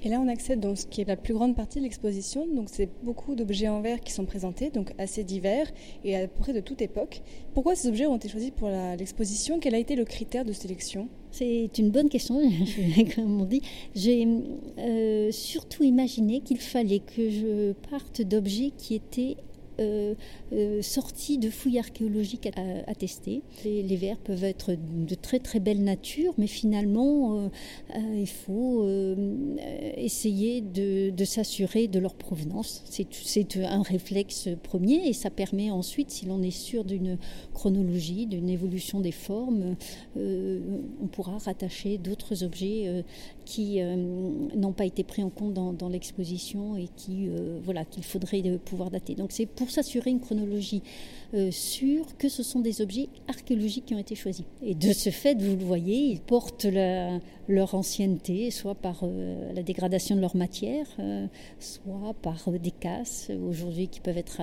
Et 0.05 0.09
là, 0.09 0.21
on 0.21 0.27
accède 0.27 0.59
dans 0.59 0.75
ce 0.75 0.85
qui 0.85 1.01
est 1.01 1.05
la 1.07 1.17
plus 1.17 1.33
grande 1.33 1.55
partie 1.55 1.79
de 1.79 1.85
l'exposition. 1.85 2.47
Donc, 2.47 2.69
c'est 2.73 2.89
beaucoup 3.05 3.37
d'objets 3.37 3.69
en 3.69 3.81
verre 3.81 4.01
qui 4.01 4.13
sont 4.13 4.25
présentés, 4.25 4.71
donc 4.71 4.93
assez 4.99 5.23
divers 5.23 5.71
et 6.03 6.17
à 6.17 6.27
peu 6.27 6.41
près 6.41 6.53
de 6.53 6.61
toute 6.61 6.83
époque. 6.83 7.23
Pourquoi 7.55 7.77
ces 7.77 7.87
objets 7.87 8.07
ont 8.07 8.17
été 8.17 8.29
choisis 8.29 8.51
pour 8.51 8.69
l'exposition? 8.69 9.61
Quel 9.61 9.77
a 9.77 9.79
été 9.79 9.95
le 9.95 10.05
critère 10.05 10.45
de 10.45 10.53
sélection? 10.53 11.09
C'est 11.31 11.79
une 11.79 11.91
bonne 11.91 12.09
question, 12.09 12.41
comme 13.15 13.41
on 13.41 13.45
dit. 13.45 13.63
J'ai 13.95 14.27
euh, 14.79 15.31
surtout 15.31 15.85
imaginé 15.85 16.41
qu'il 16.41 16.59
fallait 16.59 16.99
que 16.99 17.31
je 17.31 17.73
parte 17.89 18.23
d'objets 18.23 18.73
qui 18.77 18.97
étaient 18.97 19.37
euh, 19.83 20.15
euh, 20.53 20.83
sortis 20.83 21.39
de 21.39 21.51
fouilles 21.51 21.79
archéologiques 21.79 22.49
attestées. 22.87 23.43
Les, 23.65 23.83
les 23.83 23.97
vers 23.97 24.19
peuvent 24.19 24.45
être 24.45 24.73
de 24.75 25.15
très 25.15 25.39
très 25.39 25.61
belle 25.61 25.83
nature, 25.83 26.35
mais 26.39 26.47
finalement, 26.47 27.39
euh, 27.39 27.49
il 28.15 28.29
faut 28.29 28.87
essayer 29.97 30.61
de, 30.61 31.25
s'assurer 31.25 31.89
de 31.89 31.99
leur 31.99 32.15
provenance. 32.15 32.83
C'est 32.87 33.57
un 33.57 33.83
réflexe 33.83 34.49
premier 34.63 35.09
et 35.09 35.13
ça 35.13 35.31
permet 35.31 35.71
ensuite, 35.71 36.11
si 36.11 36.27
l'on 36.27 36.43
est 36.43 36.51
sûr 36.51 36.85
d'une 36.85 37.19
chronologie, 37.55 38.27
d'une 38.27 38.49
évolution 38.49 39.01
des 39.01 39.13
formes, 39.13 39.77
on 40.17 41.07
pourra 41.11 41.39
rattacher 41.39 41.99
d'autres 41.99 42.43
objets 42.43 43.05
qui 43.45 43.81
n'ont 43.81 44.73
pas 44.73 44.85
été 44.85 45.05
pris 45.05 45.23
en 45.23 45.31
compte 45.31 45.55
dans, 45.55 45.89
l'exposition 45.89 46.77
et 46.77 46.89
qui 46.97 47.29
voilà 47.65 47.85
qu'il 47.85 48.05
faudrait 48.05 48.43
pouvoir 48.65 48.91
dater. 48.91 49.15
Donc 49.15 49.33
c'est 49.33 49.47
pour 49.47 49.71
s'assurer 49.71 50.11
une 50.11 50.21
chronologie 50.21 50.83
euh, 51.35 51.51
sûre 51.51 52.05
que 52.19 52.29
ce 52.29 52.43
sont 52.43 52.61
des 52.61 52.83
objets 52.83 53.09
archéologiques 53.27 53.87
qui 53.87 53.95
ont 53.95 53.99
été 53.99 54.15
choisis. 54.15 54.45
Et 54.63 54.75
de 54.75 54.93
ce 54.93 55.09
fait, 55.09 55.41
vous 55.41 55.57
le 55.57 55.65
voyez, 55.65 55.97
ils 55.97 56.21
portent 56.21 56.67
leur 57.49 57.75
ancienneté, 57.75 58.51
soit 58.51 58.75
par 58.75 59.01
euh, 59.03 59.51
la 59.55 59.63
dégradation 59.63 60.15
de 60.15 60.21
leur 60.21 60.37
matière, 60.37 60.87
euh, 60.99 61.27
soit 61.59 62.13
par 62.21 62.51
des 62.51 62.71
casses 62.71 63.31
aujourd'hui 63.49 63.89
qui 63.89 64.01
peuvent 64.01 64.19
être 64.19 64.43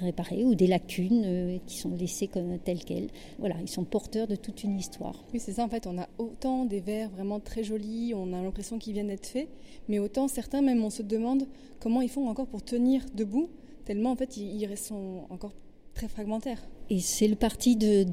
réparées, 0.00 0.44
ou 0.44 0.54
des 0.54 0.68
lacunes 0.68 1.60
qui 1.66 1.76
sont 1.76 1.90
laissées 1.90 2.28
comme 2.28 2.58
telles 2.58 2.84
quelles. 2.84 3.08
Voilà, 3.38 3.56
ils 3.60 3.68
sont 3.68 3.84
porteurs 3.84 4.28
de 4.28 4.36
toute 4.36 4.62
une 4.62 4.78
histoire. 4.78 5.24
Oui, 5.32 5.40
c'est 5.40 5.52
ça, 5.52 5.64
en 5.64 5.68
fait, 5.68 5.86
on 5.86 5.98
a 5.98 6.08
autant 6.18 6.66
des 6.66 6.80
verres 6.80 7.10
vraiment 7.10 7.40
très 7.40 7.57
jolis, 7.62 8.14
on 8.14 8.32
a 8.32 8.42
l'impression 8.42 8.78
qu'ils 8.78 8.92
viennent 8.92 9.08
d'être 9.08 9.26
faits, 9.26 9.48
mais 9.88 9.98
autant 9.98 10.28
certains, 10.28 10.62
même 10.62 10.82
on 10.82 10.90
se 10.90 11.02
demande 11.02 11.46
comment 11.80 12.00
ils 12.00 12.10
font 12.10 12.28
encore 12.28 12.46
pour 12.46 12.62
tenir 12.62 13.04
debout 13.14 13.50
tellement 13.88 14.10
en 14.10 14.16
fait 14.16 14.36
ils, 14.36 14.76
sont 14.76 15.24
encore 15.30 15.54
très 15.94 16.08
fragmentaires. 16.08 16.60
Et 16.90 17.00
c'est 17.00 17.28
le 17.28 17.36
parti 17.36 17.76
de, 17.76 18.06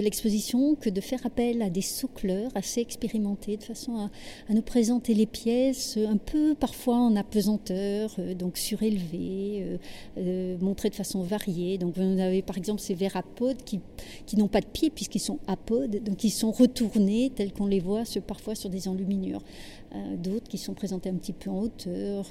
l'exposition 0.00 0.74
que 0.74 0.90
de 0.90 1.00
faire 1.00 1.24
appel 1.24 1.62
à 1.62 1.70
des 1.70 1.82
soucleurs 1.82 2.50
assez 2.56 2.80
expérimentés, 2.80 3.56
de 3.56 3.62
façon 3.62 3.96
à, 3.96 4.10
nous 4.52 4.62
présenter 4.62 5.14
les 5.14 5.26
pièces 5.26 5.96
un 5.96 6.16
peu 6.16 6.56
parfois 6.56 6.96
en 6.96 7.14
apesanteur, 7.14 8.10
euh, 8.18 8.34
donc 8.34 8.56
surélevées, 8.58 9.62
euh, 9.62 9.76
euh, 10.18 10.58
montrées 10.60 10.90
de 10.90 10.96
façon 10.96 11.22
variée. 11.22 11.78
Donc 11.78 11.96
vous 11.96 12.20
avez 12.20 12.42
par 12.42 12.58
exemple 12.58 12.80
ces 12.80 12.94
verres 12.94 13.16
apodes 13.16 13.62
qui, 13.62 13.78
qui 14.26 14.36
n'ont 14.36 14.48
pas 14.48 14.60
de 14.60 14.66
pieds 14.66 14.90
puisqu'ils 14.90 15.20
sont 15.20 15.38
apodes, 15.46 16.02
donc 16.02 16.24
ils 16.24 16.30
sont 16.30 16.50
retournés 16.50 17.30
tels 17.34 17.52
qu'on 17.52 17.66
les 17.66 17.80
voit 17.80 18.02
parfois 18.26 18.56
sur 18.56 18.68
des 18.68 18.88
enluminures. 18.88 19.42
D'autres 20.16 20.48
qui 20.48 20.58
sont 20.58 20.74
présentés 20.74 21.08
un 21.08 21.14
petit 21.14 21.32
peu 21.32 21.50
en 21.50 21.62
hauteur 21.62 22.30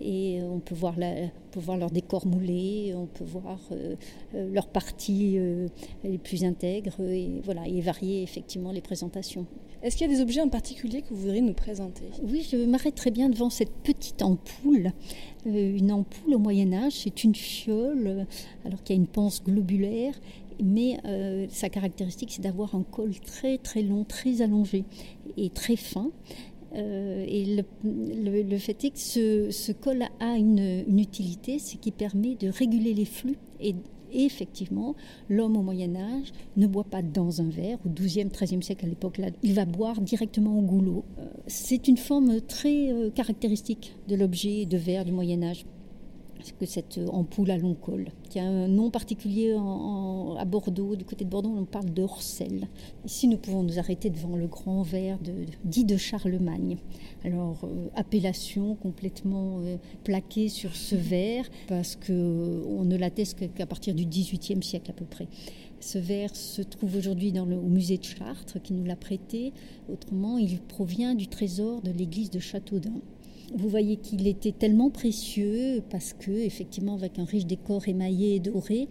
et 0.00 0.40
on 0.42 0.60
peut 0.60 0.74
voir 0.74 0.98
la, 0.98 1.12
peut 1.50 1.60
voir 1.60 1.76
leurs 1.76 1.90
décors 1.90 2.26
moulés, 2.26 2.94
on 2.96 3.06
peut 3.06 3.24
voir 3.24 3.58
leurs 4.32 4.68
parties 4.68 5.38
les 6.04 6.18
plus 6.18 6.44
intègres 6.44 7.00
et 7.00 7.40
voilà 7.42 7.66
et 7.66 7.80
varier 7.80 8.22
effectivement 8.22 8.70
les 8.70 8.80
présentations. 8.80 9.46
Est-ce 9.84 9.98
qu'il 9.98 10.08
y 10.08 10.10
a 10.10 10.16
des 10.16 10.22
objets 10.22 10.40
en 10.40 10.48
particulier 10.48 11.02
que 11.02 11.08
vous 11.10 11.20
voudriez 11.20 11.42
nous 11.42 11.52
présenter? 11.52 12.04
Oui, 12.22 12.46
je 12.50 12.56
m'arrête 12.56 12.94
très 12.94 13.10
bien 13.10 13.28
devant 13.28 13.50
cette 13.50 13.72
petite 13.82 14.22
ampoule. 14.22 14.92
une 15.44 15.92
ampoule 15.92 16.34
au 16.34 16.38
Moyen 16.38 16.72
Âge, 16.72 16.94
c'est 17.02 17.22
une 17.22 17.34
fiole, 17.34 18.26
alors 18.64 18.82
qu'il 18.82 18.96
y 18.96 18.98
a 18.98 19.02
une 19.02 19.08
panse 19.08 19.42
globulaire 19.44 20.14
mais 20.62 20.98
euh, 21.04 21.46
sa 21.50 21.68
caractéristique, 21.68 22.30
c'est 22.32 22.42
d'avoir 22.42 22.74
un 22.74 22.82
col 22.82 23.12
très 23.20 23.58
très 23.58 23.82
long, 23.82 24.04
très 24.04 24.42
allongé 24.42 24.84
et 25.36 25.50
très 25.50 25.76
fin. 25.76 26.10
Euh, 26.74 27.24
et 27.26 27.62
le, 27.84 28.58
fait 28.58 28.84
est 28.84 28.90
que 28.90 29.50
ce, 29.50 29.72
col 29.72 30.02
a 30.20 30.36
une, 30.36 30.84
utilité, 30.98 31.58
c'est 31.58 31.78
qu'il 31.78 31.92
permet 31.92 32.34
de 32.34 32.48
réguler 32.48 32.94
les 32.94 33.04
flux. 33.04 33.36
Et, 33.60 33.74
effectivement, 34.12 34.94
l'homme 35.28 35.56
au 35.56 35.62
Moyen 35.62 35.96
Âge 35.96 36.32
ne 36.56 36.68
boit 36.68 36.84
pas 36.84 37.02
dans 37.02 37.40
un 37.40 37.48
verre. 37.48 37.78
Au 37.84 37.88
XIIe, 37.88 38.26
XIIIe 38.26 38.62
siècle, 38.62 38.86
à 38.86 38.88
l'époque, 38.88 39.18
là, 39.18 39.28
il 39.42 39.54
va 39.54 39.64
boire 39.64 40.00
directement 40.00 40.56
au 40.56 40.62
goulot. 40.62 41.04
Euh, 41.18 41.24
c'est 41.48 41.88
une 41.88 41.96
forme 41.96 42.40
très 42.40 42.94
caractéristique 43.14 43.96
de 44.08 44.14
l'objet 44.14 44.66
de 44.66 44.76
verre 44.76 45.04
du 45.04 45.12
Moyen 45.12 45.42
Âge 45.42 45.64
que 46.52 46.66
cette 46.66 47.00
ampoule 47.08 47.50
à 47.50 47.58
long 47.58 47.74
col, 47.74 48.08
qui 48.28 48.38
a 48.38 48.44
un 48.44 48.68
nom 48.68 48.90
particulier 48.90 49.52
à 49.52 50.44
Bordeaux, 50.44 50.96
du 50.96 51.04
côté 51.04 51.24
de 51.24 51.30
Bordeaux, 51.30 51.54
on 51.56 51.64
parle 51.64 51.92
de 51.92 52.04
Ici, 53.04 53.28
nous 53.28 53.38
pouvons 53.38 53.62
nous 53.62 53.78
arrêter 53.78 54.10
devant 54.10 54.36
le 54.36 54.46
grand 54.46 54.82
verre 54.82 55.18
dit 55.64 55.84
de 55.84 55.96
Charlemagne. 55.96 56.78
Alors, 57.24 57.64
euh, 57.64 57.88
appellation 57.94 58.74
complètement 58.76 59.60
euh, 59.60 59.76
plaquée 60.04 60.48
sur 60.48 60.76
ce 60.76 60.94
verre, 60.94 61.48
parce 61.66 61.96
qu'on 61.96 62.12
euh, 62.12 62.84
ne 62.84 62.96
l'atteste 62.96 63.52
qu'à 63.54 63.66
partir 63.66 63.94
du 63.94 64.04
XVIIIe 64.04 64.62
siècle 64.62 64.90
à 64.90 64.94
peu 64.94 65.04
près. 65.04 65.28
Ce 65.80 65.98
verre 65.98 66.34
se 66.34 66.62
trouve 66.62 66.96
aujourd'hui 66.96 67.32
dans 67.32 67.44
le, 67.44 67.56
au 67.56 67.68
musée 67.68 67.98
de 67.98 68.04
Chartres, 68.04 68.60
qui 68.62 68.72
nous 68.72 68.84
l'a 68.84 68.96
prêté. 68.96 69.52
Autrement, 69.92 70.38
il 70.38 70.60
provient 70.60 71.14
du 71.14 71.28
trésor 71.28 71.82
de 71.82 71.90
l'église 71.90 72.30
de 72.30 72.38
Châteaudun. 72.38 73.00
Vous 73.54 73.68
voyez 73.68 73.96
qu'il 73.96 74.26
était 74.26 74.52
tellement 74.52 74.90
précieux 74.90 75.82
parce 75.90 76.12
que, 76.12 76.30
effectivement, 76.30 76.94
avec 76.94 77.18
un 77.18 77.24
riche 77.24 77.46
décor 77.46 77.86
émaillé 77.88 78.36
et 78.36 78.40
doré, 78.40 78.88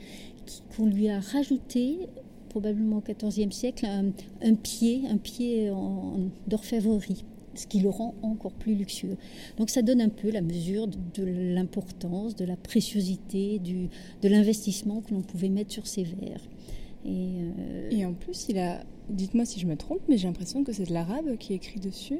qu'on 0.76 0.86
lui 0.86 1.10
a 1.10 1.20
rajouté 1.20 2.08
probablement 2.50 2.98
au 2.98 3.28
XIVe 3.30 3.52
siècle 3.52 3.86
un, 3.86 4.54
pied, 4.56 5.02
un 5.10 5.18
pied 5.18 5.72
d'orfèvrerie 6.48 7.24
ce 7.56 7.68
qui 7.68 7.80
le 7.80 7.90
rend 7.90 8.16
encore 8.22 8.54
plus 8.54 8.76
luxueux. 8.76 9.18
Donc 9.58 9.70
ça 9.70 9.82
donne 9.82 10.02
un 10.02 10.10
peu 10.10 10.32
la 10.32 10.42
mesure 10.42 10.88
de, 10.88 11.24
l'importance, 11.24 12.36
de 12.36 12.46
la 12.46 12.56
préciosité, 12.56 13.60
du, 13.60 13.90
de 14.22 14.30
l'investissement 14.30 15.02
que 15.02 15.14
l'on 15.14 15.22
pouvait 15.22 15.50
mettre 15.50 15.72
sur 15.72 15.88
ces 15.88 16.04
verres. 16.04 16.42
Et, 17.06 17.10
euh, 17.10 17.90
Et 17.92 18.06
en 18.06 18.14
plus, 18.14 18.48
il 18.50 18.58
a, 18.58 18.84
dites-moi 19.10 19.46
si 19.46 19.60
je 19.60 19.68
me 19.68 19.76
trompe, 19.76 20.00
mais 20.08 20.18
j'ai 20.18 20.28
l'impression 20.28 20.64
que 20.64 20.72
c'est 20.72 20.86
de 20.88 20.94
l'arabe 20.94 21.38
qui 21.38 21.54
est 21.54 21.58
écrit 21.58 21.80
dessus. 21.80 22.20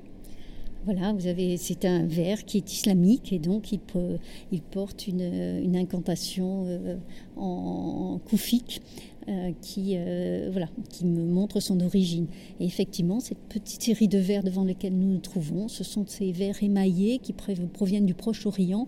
Voilà, 0.86 1.14
vous 1.14 1.28
avez, 1.28 1.56
c'est 1.56 1.86
un 1.86 2.06
verre 2.06 2.44
qui 2.44 2.58
est 2.58 2.74
islamique 2.74 3.32
et 3.32 3.40
donc 3.40 3.72
il, 3.72 3.80
porte 4.62 5.08
une, 5.08 5.76
incantation 5.78 6.66
euh, 6.68 6.98
en, 7.38 8.16
en 8.16 8.20
koufique 8.20 8.82
qui, 9.62 9.94
euh, 9.96 10.50
voilà, 10.52 10.68
qui 10.90 11.06
me 11.06 11.24
montre 11.24 11.60
son 11.60 11.80
origine. 11.80 12.28
Et 12.60 12.66
effectivement, 12.66 13.20
cette 13.20 13.40
petite 13.50 13.82
série 13.82 14.08
de 14.08 14.18
vers 14.18 14.44
devant 14.44 14.64
lesquels 14.64 14.94
nous 14.94 15.14
nous 15.14 15.20
trouvons, 15.20 15.68
ce 15.68 15.84
sont 15.84 16.06
ces 16.08 16.32
vers 16.32 16.62
émaillés 16.62 17.20
qui 17.20 17.34
proviennent 17.34 18.06
du 18.06 18.14
Proche-Orient 18.14 18.88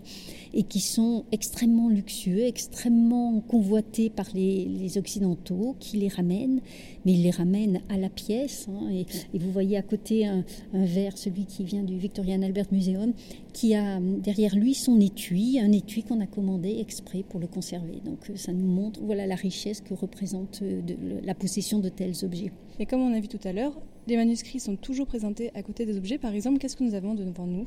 et 0.54 0.62
qui 0.62 0.80
sont 0.80 1.24
extrêmement 1.32 1.88
luxueux, 1.88 2.44
extrêmement 2.44 3.40
convoités 3.40 4.10
par 4.10 4.26
les, 4.34 4.98
Occidentaux, 4.98 5.76
qui 5.78 5.98
les 5.98 6.08
ramènent, 6.08 6.60
mais 7.04 7.12
ils 7.12 7.22
les 7.22 7.30
ramènent 7.30 7.80
à 7.88 7.98
la 7.98 8.08
pièce. 8.08 8.66
Hein. 8.68 8.88
et, 8.90 9.38
vous 9.38 9.52
voyez 9.52 9.76
à 9.76 9.82
côté 9.82 10.26
un, 10.26 10.44
un 10.72 10.84
verre, 10.84 11.18
celui 11.18 11.44
qui 11.44 11.64
vient 11.64 11.82
du 11.82 11.98
Victorian 11.98 12.42
Albert 12.42 12.66
Museum, 12.72 13.12
qui 13.56 13.74
a 13.74 14.00
derrière 14.00 14.54
lui 14.54 14.74
son 14.74 15.00
étui, 15.00 15.58
un 15.58 15.72
étui 15.72 16.02
qu'on 16.02 16.20
a 16.20 16.26
commandé 16.26 16.76
exprès 16.78 17.24
pour 17.26 17.40
le 17.40 17.46
conserver. 17.46 18.02
Donc 18.04 18.30
ça 18.34 18.52
nous 18.52 18.66
montre 18.66 19.00
voilà 19.02 19.26
la 19.26 19.34
richesse 19.34 19.80
que 19.80 19.94
représente 19.94 20.60
euh, 20.60 20.82
la 21.24 21.34
possession 21.34 21.78
de 21.78 21.88
tels 21.88 22.22
objets. 22.22 22.52
Et 22.78 22.84
comme 22.84 23.00
on 23.00 23.14
a 23.14 23.18
vu 23.18 23.28
tout 23.28 23.40
à 23.44 23.54
l'heure, 23.54 23.72
les 24.08 24.16
manuscrits 24.16 24.60
sont 24.60 24.76
toujours 24.76 25.06
présentés 25.06 25.52
à 25.54 25.62
côté 25.62 25.86
des 25.86 25.96
objets. 25.96 26.18
Par 26.18 26.34
exemple, 26.34 26.58
qu'est-ce 26.58 26.76
que 26.76 26.84
nous 26.84 26.94
avons 26.94 27.14
devant 27.14 27.46
nous? 27.46 27.64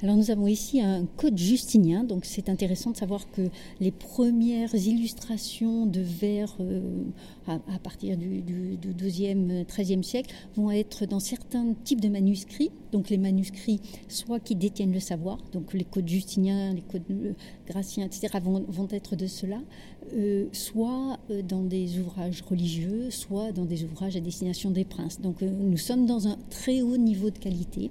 Alors 0.00 0.16
nous 0.16 0.30
avons 0.30 0.46
ici 0.46 0.80
un 0.80 1.06
code 1.16 1.36
justinien, 1.36 2.04
donc 2.04 2.24
c'est 2.24 2.48
intéressant 2.48 2.92
de 2.92 2.96
savoir 2.96 3.28
que 3.32 3.42
les 3.80 3.90
premières 3.90 4.72
illustrations 4.74 5.86
de 5.86 6.00
vers 6.00 6.56
euh, 6.60 6.80
à, 7.48 7.78
partir 7.82 8.16
du, 8.16 8.40
du, 8.42 8.76
12e, 8.76 9.64
13e 9.64 10.04
siècle 10.04 10.32
vont 10.54 10.70
être 10.70 11.04
dans 11.06 11.18
certains 11.18 11.74
types 11.82 12.00
de 12.00 12.08
manuscrits, 12.08 12.70
donc 12.92 13.10
les 13.10 13.18
manuscrits 13.18 13.80
soit 14.08 14.40
qui 14.40 14.54
détiennent 14.54 14.92
le 14.92 15.00
savoir, 15.00 15.38
donc 15.52 15.74
les 15.74 15.84
codes 15.84 16.08
justiniens, 16.08 16.72
les 16.74 16.82
codes 16.82 17.02
euh, 17.10 17.32
graciens, 17.66 18.06
etc. 18.06 18.28
vont, 18.42 18.88
être 18.90 19.16
de 19.16 19.26
cela, 19.26 19.60
euh, 20.14 20.46
soit 20.52 21.18
dans 21.46 21.62
des 21.62 21.98
ouvrages 21.98 22.42
religieux, 22.42 23.10
soit 23.10 23.52
dans 23.52 23.64
des 23.64 23.84
ouvrages 23.84 24.16
à 24.16 24.20
destination 24.20 24.70
des 24.70 24.84
princes. 24.84 25.20
Donc 25.20 25.42
nous 25.42 25.76
sommes 25.76 26.06
dans 26.06 26.28
un 26.28 26.38
très 26.50 26.82
haut 26.82 26.96
niveau 26.96 27.30
de 27.30 27.38
qualité. 27.38 27.90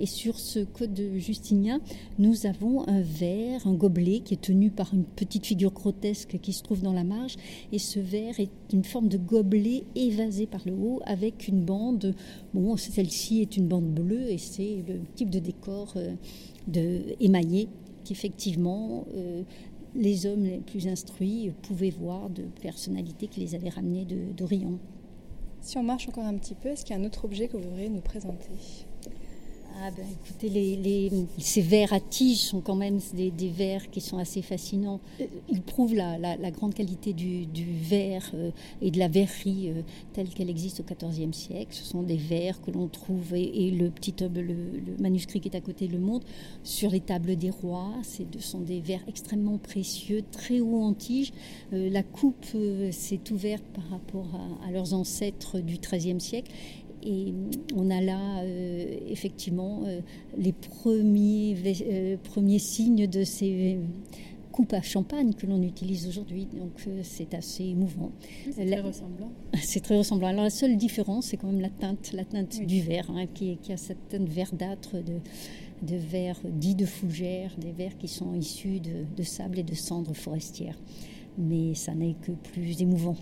Et 0.00 0.06
sur 0.06 0.38
ce 0.38 0.60
code 0.60 1.00
justinien, 1.16 1.80
nous 2.18 2.46
avons 2.46 2.86
un 2.88 3.00
verre, 3.00 3.66
un 3.66 3.74
gobelet 3.74 4.20
qui 4.20 4.34
est 4.34 4.40
tenu 4.40 4.70
par 4.70 4.94
une 4.94 5.04
petite 5.04 5.46
figure 5.46 5.72
grotesque 5.72 6.38
qui 6.40 6.52
se 6.52 6.62
trouve 6.62 6.82
dans 6.82 6.92
la 6.92 7.04
marge. 7.04 7.36
Et 7.72 7.78
ce 7.78 7.98
verre 7.98 8.38
est 8.38 8.50
une 8.72 8.84
forme 8.84 9.08
de 9.08 9.18
gobelet 9.18 9.84
évasé 9.96 10.46
par 10.46 10.60
le 10.66 10.72
haut 10.72 11.00
avec 11.04 11.48
une 11.48 11.64
bande. 11.64 12.14
Bon, 12.54 12.76
celle-ci 12.76 13.40
est 13.40 13.56
une 13.56 13.66
bande 13.66 13.92
bleue 13.92 14.30
c'est 14.38 14.82
le 14.86 15.00
type 15.14 15.30
de 15.30 15.38
décor 15.38 15.92
euh, 15.96 16.14
de, 16.66 17.16
émaillé 17.20 17.68
qu'effectivement 18.04 19.06
euh, 19.14 19.42
les 19.94 20.26
hommes 20.26 20.44
les 20.44 20.58
plus 20.58 20.86
instruits 20.86 21.52
pouvaient 21.62 21.90
voir 21.90 22.30
de 22.30 22.42
personnalités 22.62 23.26
qui 23.26 23.40
les 23.40 23.54
avaient 23.54 23.68
ramenés 23.68 24.06
d'Orient. 24.36 24.78
Si 25.60 25.76
on 25.76 25.82
marche 25.82 26.08
encore 26.08 26.24
un 26.24 26.36
petit 26.36 26.54
peu, 26.54 26.68
est-ce 26.68 26.84
qu'il 26.84 26.94
y 26.94 26.98
a 26.98 27.02
un 27.02 27.04
autre 27.04 27.24
objet 27.24 27.48
que 27.48 27.56
vous 27.56 27.64
voudriez 27.64 27.88
nous 27.88 28.00
présenter? 28.00 28.48
Ah 29.80 29.90
ben, 29.96 30.04
écoutez, 30.24 31.10
ces 31.38 31.60
vers 31.60 31.92
à 31.92 32.00
tiges 32.00 32.38
sont 32.38 32.60
quand 32.60 32.74
même 32.74 32.98
des, 33.14 33.30
des, 33.30 33.48
vers 33.48 33.88
qui 33.90 34.00
sont 34.00 34.18
assez 34.18 34.42
fascinants. 34.42 34.98
Euh, 35.20 35.26
ils 35.48 35.62
prouvent 35.62 35.94
la, 35.94 36.50
grande 36.50 36.74
qualité 36.74 37.12
du, 37.12 37.46
verre 37.82 38.28
euh, 38.34 38.50
et 38.82 38.90
de 38.90 38.98
la 38.98 39.06
verrerie 39.06 39.70
euh, 39.70 39.82
telle 40.12 40.30
qu'elle 40.30 40.50
existe 40.50 40.80
au 40.80 40.82
XIVe 40.82 41.32
siècle. 41.32 41.68
Ce 41.70 41.84
sont 41.84 42.02
des 42.02 42.16
vers 42.16 42.60
que 42.60 42.72
l'on 42.72 42.88
trouve, 42.88 43.34
et, 43.34 43.70
le 43.70 43.90
petit 43.90 44.14
manuscrit 44.98 45.40
qui 45.40 45.48
est 45.48 45.56
à 45.56 45.60
côté 45.60 45.86
le 45.86 45.98
montre, 45.98 46.26
sur 46.64 46.90
les 46.90 47.00
tables 47.00 47.36
des 47.36 47.50
rois. 47.50 47.92
Ce 48.02 48.24
sont 48.40 48.60
des 48.60 48.80
vers 48.80 49.00
extrêmement 49.06 49.58
précieux, 49.58 50.24
très 50.32 50.60
hauts 50.60 50.82
en 50.82 50.92
tige. 50.92 51.32
la 51.70 52.02
coupe 52.02 52.46
s'est 52.90 53.20
ouverte 53.30 53.64
par 53.74 53.84
rapport 53.90 54.40
à 54.66 54.72
leurs 54.72 54.92
ancêtres 54.92 55.60
du 55.60 55.78
XIIIe 55.78 56.20
siècle 56.20 56.50
et 57.02 57.34
on 57.74 57.90
a 57.90 58.00
là 58.00 58.40
euh, 58.42 58.96
effectivement 59.08 59.82
euh, 59.86 60.00
les 60.36 60.52
premiers, 60.52 61.56
euh, 61.82 62.16
premiers 62.22 62.58
signes 62.58 63.06
de 63.06 63.24
ces 63.24 63.78
coupes 64.52 64.72
à 64.72 64.82
champagne 64.82 65.34
que 65.34 65.46
l'on 65.46 65.62
utilise 65.62 66.08
aujourd'hui. 66.08 66.46
Donc 66.52 66.88
c'est 67.02 67.34
assez 67.34 67.64
émouvant. 67.64 68.10
C'est 68.50 68.66
très 68.66 68.80
ressemblant. 68.80 69.32
C'est 69.62 69.80
très 69.80 69.98
ressemblant. 69.98 70.28
Alors 70.28 70.44
la 70.44 70.50
seule 70.50 70.76
différence, 70.76 71.26
c'est 71.26 71.36
quand 71.36 71.46
même 71.46 71.60
la 71.60 71.70
teinte, 71.70 72.12
la 72.12 72.24
teinte 72.24 72.60
du 72.66 72.80
verre, 72.80 73.10
hein, 73.10 73.26
qui, 73.32 73.56
qui, 73.58 73.72
a 73.72 73.76
cette 73.76 74.08
teinte 74.08 74.28
verdâtre 74.28 74.96
de, 74.96 75.20
de 75.82 75.96
verre 75.96 76.40
dit 76.44 76.74
de 76.74 76.86
fougère, 76.86 77.54
des 77.58 77.72
verres 77.72 77.96
qui 77.98 78.08
sont 78.08 78.34
issus 78.34 78.80
de, 78.80 79.04
de 79.16 79.22
sable 79.22 79.58
et 79.60 79.62
de 79.62 79.74
cendres 79.74 80.14
forestières. 80.14 80.78
Mais 81.36 81.74
ça 81.74 81.94
n'est 81.94 82.14
que 82.14 82.32
plus 82.32 82.82
émouvant. 82.82 83.16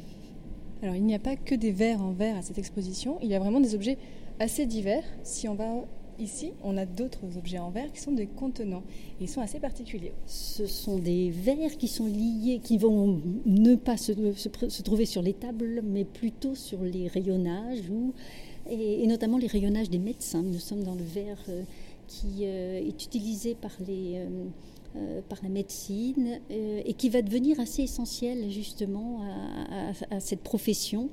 Alors 0.82 0.94
il 0.94 1.04
n'y 1.04 1.14
a 1.14 1.18
pas 1.18 1.36
que 1.36 1.54
des 1.54 1.72
verres 1.72 2.02
en 2.02 2.12
verre 2.12 2.36
à 2.36 2.42
cette 2.42 2.58
exposition, 2.58 3.18
il 3.22 3.28
y 3.28 3.34
a 3.34 3.38
vraiment 3.38 3.60
des 3.60 3.74
objets 3.74 3.98
assez 4.38 4.66
divers. 4.66 5.04
Si 5.22 5.48
on 5.48 5.54
va 5.54 5.66
ici, 6.18 6.52
on 6.62 6.76
a 6.76 6.86
d'autres 6.86 7.36
objets 7.36 7.58
en 7.58 7.70
verre 7.70 7.92
qui 7.92 8.00
sont 8.00 8.12
des 8.12 8.26
contenants 8.26 8.82
ils 9.20 9.28
sont 9.28 9.40
assez 9.40 9.60
particuliers. 9.60 10.12
Ce 10.26 10.66
sont 10.66 10.98
des 10.98 11.30
verres 11.30 11.76
qui 11.78 11.88
sont 11.88 12.06
liés, 12.06 12.60
qui 12.62 12.78
vont 12.78 13.20
ne 13.44 13.74
pas 13.74 13.96
se, 13.96 14.12
se, 14.34 14.82
trouver 14.82 15.06
sur 15.06 15.22
les 15.22 15.32
tables, 15.32 15.82
mais 15.84 16.04
plutôt 16.04 16.54
sur 16.54 16.82
les 16.82 17.08
rayonnages 17.08 17.88
ou, 17.90 18.12
et, 18.70 19.06
notamment 19.06 19.38
les 19.38 19.46
rayonnages 19.46 19.90
des 19.90 19.98
médecins. 19.98 20.42
Nous 20.42 20.58
sommes 20.58 20.82
dans 20.82 20.94
le 20.94 21.04
verre 21.04 21.42
euh, 21.48 21.62
qui 22.06 22.42
euh, 22.42 22.78
est 22.78 23.04
utilisé 23.04 23.54
par 23.54 23.72
les 23.86 24.16
euh, 24.16 24.28
euh, 24.96 25.20
par 25.28 25.38
la 25.42 25.48
médecine 25.48 26.40
euh, 26.50 26.80
et 26.84 26.94
qui 26.94 27.08
va 27.08 27.22
devenir 27.22 27.60
assez 27.60 27.82
essentiel 27.82 28.50
justement 28.50 29.20
à, 30.10 30.20
cette 30.20 30.40
profession 30.40 31.10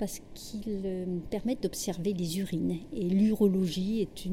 parce 0.00 0.22
qu'ils 0.32 0.80
euh, 0.86 1.04
permettent 1.28 1.62
d'observer 1.62 2.14
les 2.14 2.38
urines. 2.38 2.78
Et 2.94 3.04
l'urologie 3.04 4.00
est 4.00 4.26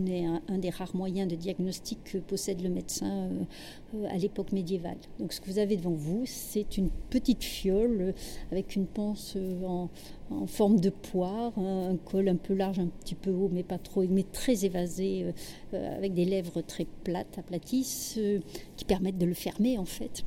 un, 0.47 0.57
des 0.57 0.69
rares 0.69 0.95
moyens 0.95 1.29
de 1.29 1.35
diagnostic 1.35 2.05
que 2.05 2.19
possède 2.19 2.61
le 2.61 2.69
médecin 2.69 3.29
à 4.09 4.17
l'époque 4.17 4.53
médiévale. 4.53 4.95
Donc 5.19 5.33
ce 5.33 5.41
que 5.41 5.51
vous 5.51 5.59
avez 5.59 5.75
devant 5.75 5.91
vous, 5.91 6.23
c'est 6.25 6.77
une 6.77 6.89
petite 7.09 7.43
fiole 7.43 8.13
avec 8.49 8.77
une 8.77 8.85
panse 8.85 9.35
en, 9.65 9.89
en 10.31 10.47
forme 10.47 10.79
de 10.79 10.89
poire, 10.89 11.59
un 11.59 11.97
col 11.97 12.29
un 12.29 12.37
peu 12.37 12.53
large, 12.53 12.79
un 12.79 12.87
petit 12.87 13.15
peu 13.15 13.31
haut, 13.31 13.49
mais 13.51 13.63
pas 13.63 13.77
trop, 13.77 14.05
mais 14.07 14.23
très 14.23 14.63
évasé, 14.63 15.33
avec 15.73 16.13
des 16.13 16.25
lèvres 16.25 16.61
très 16.61 16.85
plates, 17.03 17.37
aplaties, 17.37 18.17
qui 18.77 18.85
permettent 18.85 19.17
de 19.17 19.25
le 19.25 19.33
fermer 19.33 19.77
en 19.77 19.85
fait. 19.85 20.23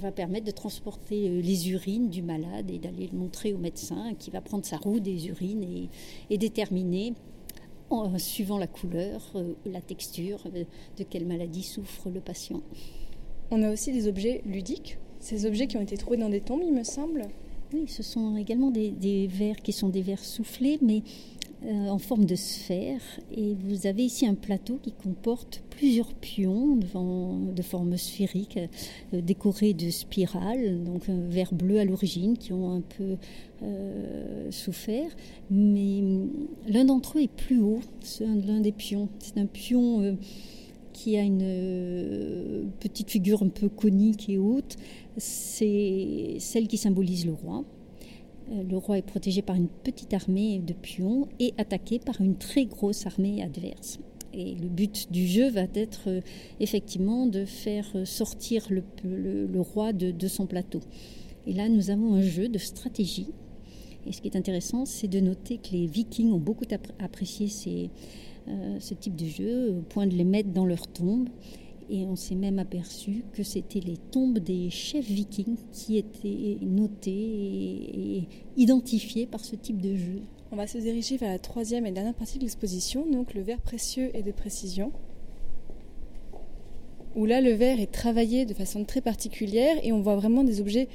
Va 0.00 0.10
permettre 0.10 0.44
de 0.44 0.50
transporter 0.50 1.28
euh, 1.28 1.40
les 1.40 1.70
urines 1.70 2.10
du 2.10 2.20
malade 2.20 2.70
et 2.70 2.78
d'aller 2.78 3.08
le 3.12 3.16
montrer 3.16 3.54
au 3.54 3.58
médecin 3.58 4.14
qui 4.18 4.30
va 4.30 4.40
prendre 4.40 4.64
sa 4.64 4.76
roue 4.76 4.98
des 4.98 5.28
urines 5.28 5.62
et, 5.62 5.88
et 6.30 6.36
déterminer 6.36 7.14
en 7.90 8.18
suivant 8.18 8.58
la 8.58 8.66
couleur, 8.66 9.22
euh, 9.36 9.54
la 9.64 9.80
texture, 9.80 10.42
euh, 10.54 10.64
de 10.98 11.04
quelle 11.04 11.26
maladie 11.26 11.62
souffre 11.62 12.10
le 12.10 12.20
patient. 12.20 12.62
On 13.50 13.62
a 13.62 13.72
aussi 13.72 13.92
des 13.92 14.08
objets 14.08 14.42
ludiques, 14.46 14.98
ces 15.20 15.46
objets 15.46 15.66
qui 15.66 15.76
ont 15.76 15.82
été 15.82 15.96
trouvés 15.96 16.16
dans 16.16 16.28
des 16.28 16.40
tombes, 16.40 16.62
il 16.64 16.72
me 16.72 16.82
semble. 16.84 17.28
Oui, 17.72 17.86
ce 17.88 18.02
sont 18.02 18.36
également 18.36 18.70
des, 18.70 18.90
des 18.90 19.26
verres 19.26 19.56
qui 19.56 19.72
sont 19.72 19.88
des 19.88 20.02
verres 20.02 20.24
soufflés, 20.24 20.78
mais 20.82 21.02
euh, 21.66 21.88
en 21.88 21.98
forme 21.98 22.26
de 22.26 22.34
sphère. 22.34 23.00
Et 23.34 23.54
vous 23.54 23.86
avez 23.86 24.04
ici 24.04 24.26
un 24.26 24.34
plateau 24.34 24.78
qui 24.82 24.92
comporte 24.92 25.62
plusieurs 25.70 26.12
pions 26.12 26.76
de 26.76 27.62
forme 27.62 27.96
sphérique, 27.96 28.58
euh, 29.14 29.22
décorés 29.22 29.72
de 29.72 29.88
spirales, 29.88 30.84
donc 30.84 31.08
un 31.08 31.20
vert 31.20 31.54
bleu 31.54 31.78
à 31.78 31.86
l'origine, 31.86 32.36
qui 32.36 32.52
ont 32.52 32.70
un 32.70 32.82
peu 32.82 33.16
euh, 33.62 34.50
souffert. 34.50 35.10
Mais 35.50 36.02
l'un 36.68 36.84
d'entre 36.84 37.16
eux 37.16 37.22
est 37.22 37.34
plus 37.34 37.60
haut, 37.60 37.80
l'un 38.20 38.60
des 38.60 38.72
pions. 38.72 39.08
C'est 39.18 39.38
un 39.38 39.46
pion 39.46 40.18
qui 40.92 41.16
a 41.16 41.22
une 41.22 42.70
petite 42.78 43.10
figure 43.10 43.42
un 43.42 43.48
peu 43.48 43.70
conique 43.70 44.28
et 44.28 44.36
haute. 44.36 44.76
C'est 45.16 46.36
celle 46.40 46.68
qui 46.68 46.76
symbolise 46.76 47.24
le 47.24 47.32
roi. 47.32 47.64
Euh, 48.52 48.62
le 48.62 48.76
roi 48.76 48.98
est 48.98 49.02
protégé 49.02 49.42
par 49.42 49.56
une 49.56 49.68
petite 49.68 50.12
armée 50.14 50.58
de 50.58 50.72
pions 50.72 51.28
et 51.38 51.54
attaqué 51.58 51.98
par 51.98 52.20
une 52.20 52.36
très 52.36 52.64
grosse 52.66 53.06
armée 53.06 53.42
adverse. 53.42 53.98
Et 54.32 54.54
le 54.54 54.68
but 54.68 55.12
du 55.12 55.26
jeu 55.26 55.48
va 55.48 55.66
être 55.74 56.08
euh, 56.08 56.20
effectivement 56.60 57.26
de 57.26 57.44
faire 57.44 57.86
sortir 58.04 58.66
le, 58.70 59.60
roi 59.60 59.92
de, 59.92 60.28
son 60.28 60.46
plateau. 60.46 60.80
Et 61.46 61.52
là, 61.52 61.68
nous 61.68 61.90
avons 61.90 62.14
un 62.14 62.22
jeu 62.22 62.48
de 62.48 62.58
stratégie. 62.58 63.28
Et 64.06 64.12
ce 64.12 64.20
qui 64.20 64.28
est 64.28 64.36
intéressant, 64.36 64.84
c'est 64.84 65.08
de 65.08 65.20
noter 65.20 65.58
que 65.58 65.72
les 65.72 65.86
vikings 65.86 66.32
ont 66.32 66.38
beaucoup 66.38 66.66
apprécié 66.98 67.90
euh, 68.48 68.76
ce 68.78 68.92
type 68.92 69.16
de 69.16 69.24
jeu, 69.24 69.70
au 69.70 69.80
point 69.80 70.06
de 70.06 70.14
les 70.14 70.24
mettre 70.24 70.50
dans 70.50 70.66
leur 70.66 70.86
tombe. 70.86 71.28
Et 71.90 72.04
on 72.04 72.16
s'est 72.16 72.34
même 72.34 72.58
aperçu 72.58 73.24
que 73.32 73.42
c'était 73.42 73.80
les 73.80 73.96
tombes 73.96 74.38
des 74.38 74.70
chefs 74.70 75.04
vikings 75.04 75.58
qui 75.70 75.98
étaient 75.98 76.58
notées 76.62 77.10
et, 77.10 78.28
identifiées 78.56 79.26
par 79.26 79.44
ce 79.44 79.54
type 79.56 79.80
de 79.80 79.94
jeu. 79.94 80.22
On 80.50 80.56
va 80.56 80.66
se 80.66 80.78
diriger 80.78 81.16
vers 81.16 81.30
la 81.30 81.38
troisième 81.38 81.84
et 81.86 81.92
dernière 81.92 82.14
partie 82.14 82.38
de 82.38 82.44
l'exposition, 82.44 83.06
donc 83.10 83.34
le 83.34 83.42
verre 83.42 83.60
précieux 83.60 84.10
et 84.14 84.22
de 84.22 84.32
précision. 84.32 84.92
Où 87.16 87.26
là, 87.26 87.40
le 87.40 87.52
verre 87.52 87.80
est 87.80 87.92
travaillé 87.92 88.44
de 88.44 88.54
façon 88.54 88.84
très 88.84 89.00
particulière 89.00 89.76
et 89.82 89.92
on 89.92 90.00
voit 90.00 90.16
vraiment 90.16 90.42
des 90.42 90.60
objets 90.60 90.88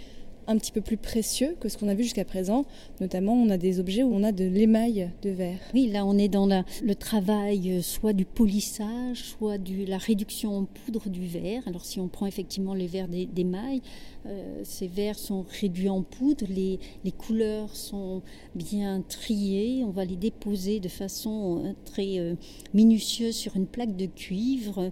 un 0.49 0.57
petit 0.57 0.71
peu 0.71 0.81
plus 0.81 0.97
précieux 0.97 1.55
que 1.59 1.69
ce 1.69 1.77
qu'on 1.77 1.87
a 1.87 1.93
vu 1.93 2.03
jusqu'à 2.03 2.25
présent. 2.25 2.65
Notamment, 2.99 3.33
on 3.33 3.49
a 3.49 3.57
des 3.57 3.79
objets 3.79 4.01
où 4.01 4.11
on 4.11 4.23
a 4.23 4.31
de 4.31 4.45
l'émail 4.45 5.11
de 5.21 5.29
verre. 5.29 5.59
Oui, 5.75 5.87
là, 5.87 6.05
on 6.05 6.17
est 6.17 6.27
dans 6.27 6.47
le 6.47 6.95
travail 6.95 7.71
euh, 7.71 7.81
soit 7.81 8.13
du 8.13 8.25
polissage, 8.25 9.23
soit 9.23 9.59
de 9.59 9.85
la 9.87 9.99
réduction 9.99 10.57
en 10.57 10.65
poudre 10.65 11.07
du 11.09 11.27
verre. 11.27 11.61
Alors, 11.67 11.85
si 11.85 11.99
on 11.99 12.07
prend 12.07 12.25
effectivement 12.25 12.73
les 12.73 12.87
verres 12.87 13.07
d'émail, 13.07 13.81
euh, 14.25 14.61
ces 14.63 14.87
verres 14.87 15.19
sont 15.19 15.45
réduits 15.61 15.89
en 15.89 16.01
poudre, 16.01 16.45
les, 16.49 16.79
les, 17.03 17.11
couleurs 17.11 17.75
sont 17.75 18.23
bien 18.55 19.03
triées, 19.07 19.83
on 19.85 19.91
va 19.91 20.03
les 20.03 20.15
déposer 20.15 20.79
de 20.79 20.89
façon 20.89 21.63
euh, 21.63 21.73
très 21.85 22.35
minutieuse 22.73 23.35
sur 23.35 23.55
une 23.55 23.67
plaque 23.67 23.95
de 23.95 24.07
cuivre 24.07 24.91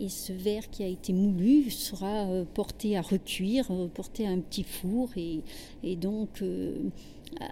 et 0.00 0.08
ce 0.08 0.32
verre 0.32 0.68
qui 0.70 0.82
a 0.82 0.86
été 0.86 1.12
moulu 1.12 1.70
sera 1.70 2.26
euh, 2.26 2.44
porté 2.54 2.96
à 2.96 3.02
recuire, 3.02 3.66
euh, 3.70 3.88
porté 3.88 4.26
à 4.26 4.30
un 4.30 4.40
petit 4.40 4.62
four. 4.64 5.10
Et, 5.16 5.42
donc 5.96 6.42
euh, 6.42 6.74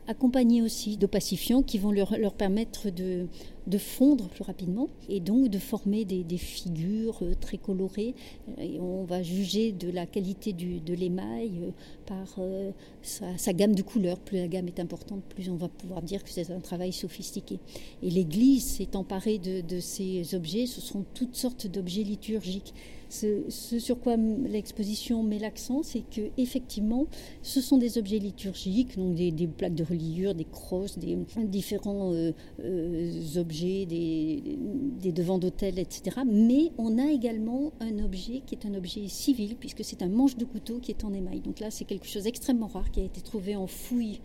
accompagné 0.07 0.63
aussi 0.63 0.97
d'opacifiants 0.97 1.63
qui 1.63 1.79
vont 1.79 1.93
leur, 1.93 2.17
leur 2.19 2.35
permettre 2.35 2.91
de, 2.91 3.27
de, 3.67 3.79
fondre 3.79 4.29
plus 4.29 4.43
rapidement 4.43 4.89
et 5.09 5.21
donc 5.21 5.49
de 5.49 5.59
former 5.59 6.05
des, 6.05 6.25
des, 6.25 6.39
figures 6.39 7.19
euh, 7.23 7.35
très 7.39 7.59
colorées. 7.59 8.15
Et 8.59 8.79
on 8.81 9.05
va 9.05 9.23
juger 9.23 9.73
de 9.73 9.91
la 9.91 10.07
qualité 10.07 10.53
du, 10.53 10.81
de 10.81 10.95
l'émail 10.95 11.53
euh, 11.63 11.71
par 12.07 12.37
euh, 12.39 12.71
sa, 13.03 13.37
sa, 13.37 13.53
gamme 13.53 13.75
de 13.75 13.83
couleurs. 13.83 14.19
Plus 14.19 14.39
la 14.39 14.49
gamme 14.49 14.69
est 14.69 14.81
importante, 14.81 15.23
plus 15.25 15.51
on 15.51 15.57
va 15.57 15.69
pouvoir 15.69 16.03
dire 16.03 16.23
que 16.25 16.31
c'est 16.31 16.51
un 16.51 16.61
travail 16.61 16.93
sophistiqué. 16.93 17.59
Et 18.03 18.11
l'Église 18.11 18.65
s'est 18.65 18.97
emparée 18.97 19.39
de, 19.39 19.61
de 19.61 19.81
ces 19.81 20.35
objets. 20.35 20.67
Ce 20.67 20.81
sont 20.81 21.05
toutes 21.15 21.37
sortes 21.37 21.67
d'objets 21.67 22.03
liturgiques. 22.03 22.75
Ce, 23.15 23.79
sur 23.79 24.01
quoi 24.01 24.17
l'exposition 24.17 25.23
met 25.23 25.39
l'accent, 25.39 25.85
c'est 25.85 26.03
que 26.03 26.33
effectivement, 26.37 27.07
ce 27.43 27.61
sont 27.61 27.79
des 27.79 27.97
objets 27.97 28.19
liturgiques, 28.19 28.97
donc 28.97 29.15
des, 29.15 29.47
plaques 29.47 29.77
de 29.77 29.85
reliure, 29.85 30.35
des 30.35 30.45
crosses, 30.45 30.99
des 30.99 31.17
différents 31.45 32.13
euh, 32.13 32.33
euh, 32.65 33.39
objets, 33.39 33.87
des, 33.87 35.13
devants 35.13 35.39
d'hôtel, 35.39 35.79
etc. 35.79 36.23
Mais 36.27 36.73
on 36.77 36.99
a 36.99 37.09
également 37.13 37.73
un 37.79 38.03
objet 38.05 38.43
qui 38.45 38.57
est 38.57 38.67
un 38.67 38.75
objet 38.75 39.07
civil, 39.07 39.55
puisque 39.61 39.85
c'est 39.85 40.03
un 40.03 40.09
manche 40.09 40.37
de 40.37 40.45
couteau 40.45 40.81
qui 40.81 40.91
est 40.91 41.05
en 41.05 41.15
émail. 41.15 41.39
Donc 41.39 41.61
là, 41.61 41.71
c'est 41.71 41.85
quelque 41.85 42.09
chose 42.09 42.25
d'extrêmement 42.25 42.67
rare 42.67 42.91
qui 42.91 42.99
a 42.99 43.05
été 43.05 43.21
trouvé 43.21 43.55
en 43.55 43.69
fouille 43.69 44.23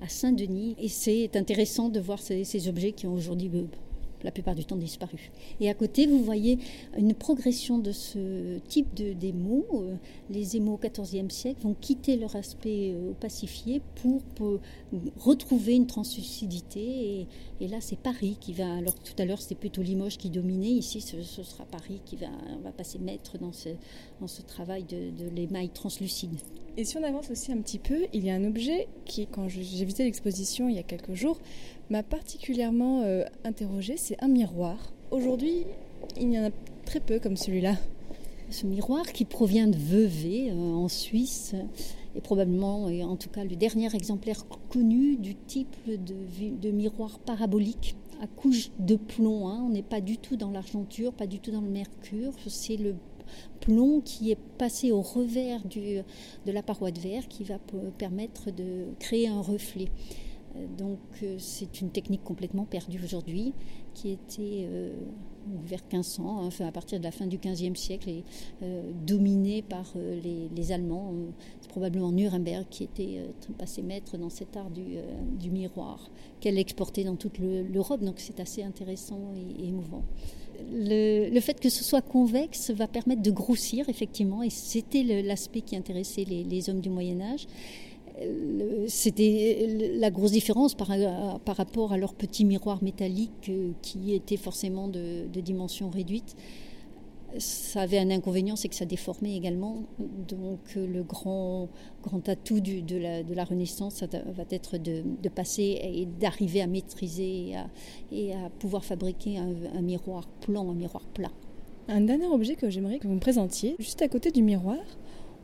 à 0.00 0.08
Saint-Denis. 0.08 0.74
Et 0.78 0.88
c'est 0.88 1.36
intéressant 1.36 1.90
de 1.90 2.00
voir 2.00 2.18
ces, 2.18 2.44
ces 2.44 2.66
objets 2.68 2.92
qui 2.92 3.06
ont 3.06 3.12
aujourd'hui 3.12 3.50
euh, 3.54 3.64
la 4.24 4.30
plupart 4.30 4.54
du 4.54 4.64
temps 4.64 4.76
disparu. 4.76 5.30
Et 5.60 5.68
à 5.68 5.74
côté, 5.74 6.06
vous 6.06 6.22
voyez 6.22 6.58
une 6.96 7.14
progression 7.14 7.78
de 7.78 7.92
ce 7.92 8.58
type 8.68 8.94
de, 8.94 9.12
d'émaux. 9.12 9.66
Euh, 9.74 9.94
les 10.30 10.56
émaux 10.56 10.78
au 10.82 11.02
XIVe 11.02 11.30
siècle 11.30 11.60
vont 11.62 11.74
quitter 11.80 12.16
leur 12.16 12.34
aspect 12.36 12.92
euh, 12.92 13.10
opacifié 13.10 13.82
pour, 13.96 14.22
pour 14.34 14.60
retrouver 15.18 15.74
une 15.74 15.86
translucidité. 15.86 17.26
Et, 17.60 17.68
là, 17.68 17.78
c'est 17.80 17.98
Paris 17.98 18.36
qui 18.40 18.52
va. 18.52 18.74
Alors 18.74 18.94
tout 18.94 19.14
à 19.18 19.24
l'heure, 19.24 19.40
c'était 19.40 19.54
plutôt 19.54 19.82
Limoges 19.82 20.18
qui 20.18 20.30
dominait. 20.30 20.70
Ici, 20.70 21.00
ce, 21.00 21.22
sera 21.22 21.64
Paris 21.64 22.00
qui 22.04 22.16
va, 22.16 22.26
on 22.56 22.60
va 22.60 22.72
passer 22.72 22.98
maître 22.98 23.38
dans 23.38 23.52
ce, 23.52 24.42
travail 24.42 24.84
de 24.84 25.28
l'émail 25.34 25.68
translucide. 25.70 26.38
Et 26.78 26.84
si 26.84 26.96
on 26.96 27.02
avance 27.02 27.30
aussi 27.30 27.52
un 27.52 27.58
petit 27.58 27.78
peu, 27.78 28.06
il 28.14 28.24
y 28.24 28.30
a 28.30 28.34
un 28.34 28.44
objet 28.44 28.88
qui, 29.04 29.26
quand 29.26 29.46
j'ai 29.46 29.60
visité 29.60 30.04
l'exposition 30.04 30.70
il 30.70 30.76
y 30.76 30.78
a 30.78 30.82
quelques 30.82 31.12
jours, 31.12 31.38
m'a 31.90 32.02
particulièrement 32.02 33.02
euh, 33.02 33.24
interrogé, 33.44 33.98
c'est 33.98 34.16
un 34.22 34.28
miroir. 34.28 34.78
Aujourd'hui, 35.10 35.66
il 36.16 36.32
y 36.32 36.38
en 36.38 36.46
a 36.46 36.50
très 36.86 37.00
peu 37.00 37.18
comme 37.18 37.36
celui-là. 37.36 37.76
Ce 38.48 38.66
miroir 38.66 39.04
qui 39.12 39.26
provient 39.26 39.68
de 39.68 39.76
Vevey 39.76 40.50
euh, 40.50 40.54
en 40.54 40.88
Suisse 40.88 41.54
est 42.16 42.22
probablement, 42.22 42.88
et 42.88 43.04
en 43.04 43.16
tout 43.16 43.28
cas, 43.28 43.44
le 43.44 43.56
dernier 43.56 43.94
exemplaire 43.94 44.46
connu 44.70 45.16
du 45.16 45.34
type 45.34 45.76
de, 45.86 46.70
miroir 46.70 47.18
parabolique 47.18 47.96
à 48.22 48.26
couche 48.26 48.70
de 48.78 48.96
plomb. 48.96 49.48
Hein. 49.48 49.62
On 49.66 49.70
n'est 49.70 49.82
pas 49.82 50.00
du 50.00 50.16
tout 50.16 50.36
dans 50.36 50.50
l'argenture, 50.50 51.12
pas 51.12 51.26
du 51.26 51.38
tout 51.38 51.50
dans 51.50 51.60
le 51.60 51.70
mercure. 51.70 52.32
C'est 52.46 52.76
le 52.76 52.94
plomb 53.60 54.00
qui 54.00 54.30
est 54.30 54.38
passé 54.58 54.92
au 54.92 55.02
revers 55.02 55.64
du, 55.64 56.00
de 56.46 56.52
la 56.52 56.62
paroi 56.62 56.90
de 56.90 56.98
verre 56.98 57.28
qui 57.28 57.44
va 57.44 57.58
permettre 57.98 58.50
de 58.50 58.86
créer 58.98 59.28
un 59.28 59.40
reflet. 59.40 59.88
Euh, 60.56 60.66
donc 60.76 60.98
euh, 61.22 61.36
c'est 61.38 61.80
une 61.80 61.90
technique 61.90 62.24
complètement 62.24 62.64
perdue 62.64 63.00
aujourd'hui 63.02 63.54
qui 63.94 64.10
était 64.10 64.66
euh, 64.68 64.94
vers 65.64 65.80
1500, 65.92 66.44
hein, 66.44 66.64
à 66.66 66.72
partir 66.72 66.98
de 66.98 67.04
la 67.04 67.10
fin 67.10 67.26
du 67.26 67.36
15e 67.36 67.74
siècle, 67.74 68.08
et 68.08 68.24
euh, 68.62 68.90
dominée 69.06 69.60
par 69.60 69.92
les, 69.96 70.48
les, 70.48 70.72
Allemands. 70.72 71.12
C'est 71.60 71.68
probablement 71.68 72.10
Nuremberg 72.10 72.64
qui 72.70 72.84
était 72.84 73.20
passé 73.58 73.82
maître 73.82 74.16
dans 74.16 74.30
cet 74.30 74.56
art 74.56 74.70
du, 74.70 74.96
du 75.38 75.50
miroir, 75.50 76.10
qu'elle 76.40 76.58
exportait 76.58 77.04
dans 77.04 77.16
toute 77.16 77.38
l'Europe. 77.38 78.02
Donc 78.02 78.14
c'est 78.18 78.40
assez 78.40 78.62
intéressant 78.62 79.34
et 79.36 79.66
émouvant. 79.66 80.04
Le, 80.72 81.40
fait 81.40 81.58
que 81.60 81.68
ce 81.68 81.84
soit 81.84 82.02
convexe 82.02 82.70
va 82.70 82.86
permettre 82.86 83.22
de 83.22 83.30
grossir, 83.30 83.88
effectivement, 83.88 84.42
et 84.42 84.50
c'était 84.50 85.02
l'aspect 85.22 85.60
qui 85.60 85.76
intéressait 85.76 86.24
les, 86.24 86.70
hommes 86.70 86.80
du 86.80 86.90
Moyen 86.90 87.20
Âge 87.20 87.46
c'était 88.88 89.94
la 89.96 90.10
grosse 90.10 90.32
différence 90.32 90.74
par, 90.74 90.90
par, 91.44 91.56
rapport 91.56 91.92
à 91.92 91.96
leur 91.96 92.12
petit 92.12 92.44
miroir 92.44 92.82
métallique 92.84 93.50
qui 93.80 94.12
était 94.12 94.36
forcément 94.36 94.86
de, 94.86 95.26
de 95.32 95.40
dimension 95.40 95.88
réduite. 95.88 96.36
Ça 97.38 97.82
avait 97.82 97.98
un 97.98 98.10
inconvénient, 98.10 98.56
c'est 98.56 98.68
que 98.68 98.74
ça 98.74 98.84
déformait 98.84 99.36
également. 99.36 99.84
Donc 99.98 100.60
le 100.74 101.02
grand, 101.02 101.68
grand 102.02 102.28
atout 102.28 102.60
de, 102.60 102.96
la, 103.34 103.44
Renaissance 103.44 103.96
ça 103.96 104.06
va 104.06 104.44
être 104.50 104.78
de, 104.78 105.28
passer 105.28 105.80
et 105.82 106.06
d'arriver 106.06 106.62
à 106.62 106.66
maîtriser 106.66 107.54
et 108.12 108.34
à, 108.34 108.50
pouvoir 108.58 108.84
fabriquer 108.84 109.38
un, 109.38 109.82
miroir 109.82 110.28
plan, 110.40 110.68
un 110.70 110.74
miroir 110.74 111.04
plat. 111.14 111.30
Un 111.88 112.02
dernier 112.02 112.26
objet 112.26 112.54
que 112.54 112.70
j'aimerais 112.70 112.98
que 112.98 113.08
vous 113.08 113.14
me 113.14 113.20
présentiez, 113.20 113.74
juste 113.78 114.02
à 114.02 114.08
côté 114.08 114.30
du 114.30 114.42
miroir, 114.42 114.78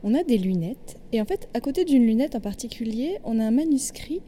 on 0.03 0.13
a 0.13 0.23
des 0.23 0.37
lunettes. 0.37 0.97
Et 1.11 1.21
en 1.21 1.25
fait, 1.25 1.49
à 1.53 1.59
côté 1.59 1.83
d'une 1.83 2.05
lunette 2.05 2.35
en 2.35 2.39
particulier, 2.39 3.19
on 3.25 3.39
a 3.39 3.43
un 3.43 3.51
manuscrit 3.51 4.21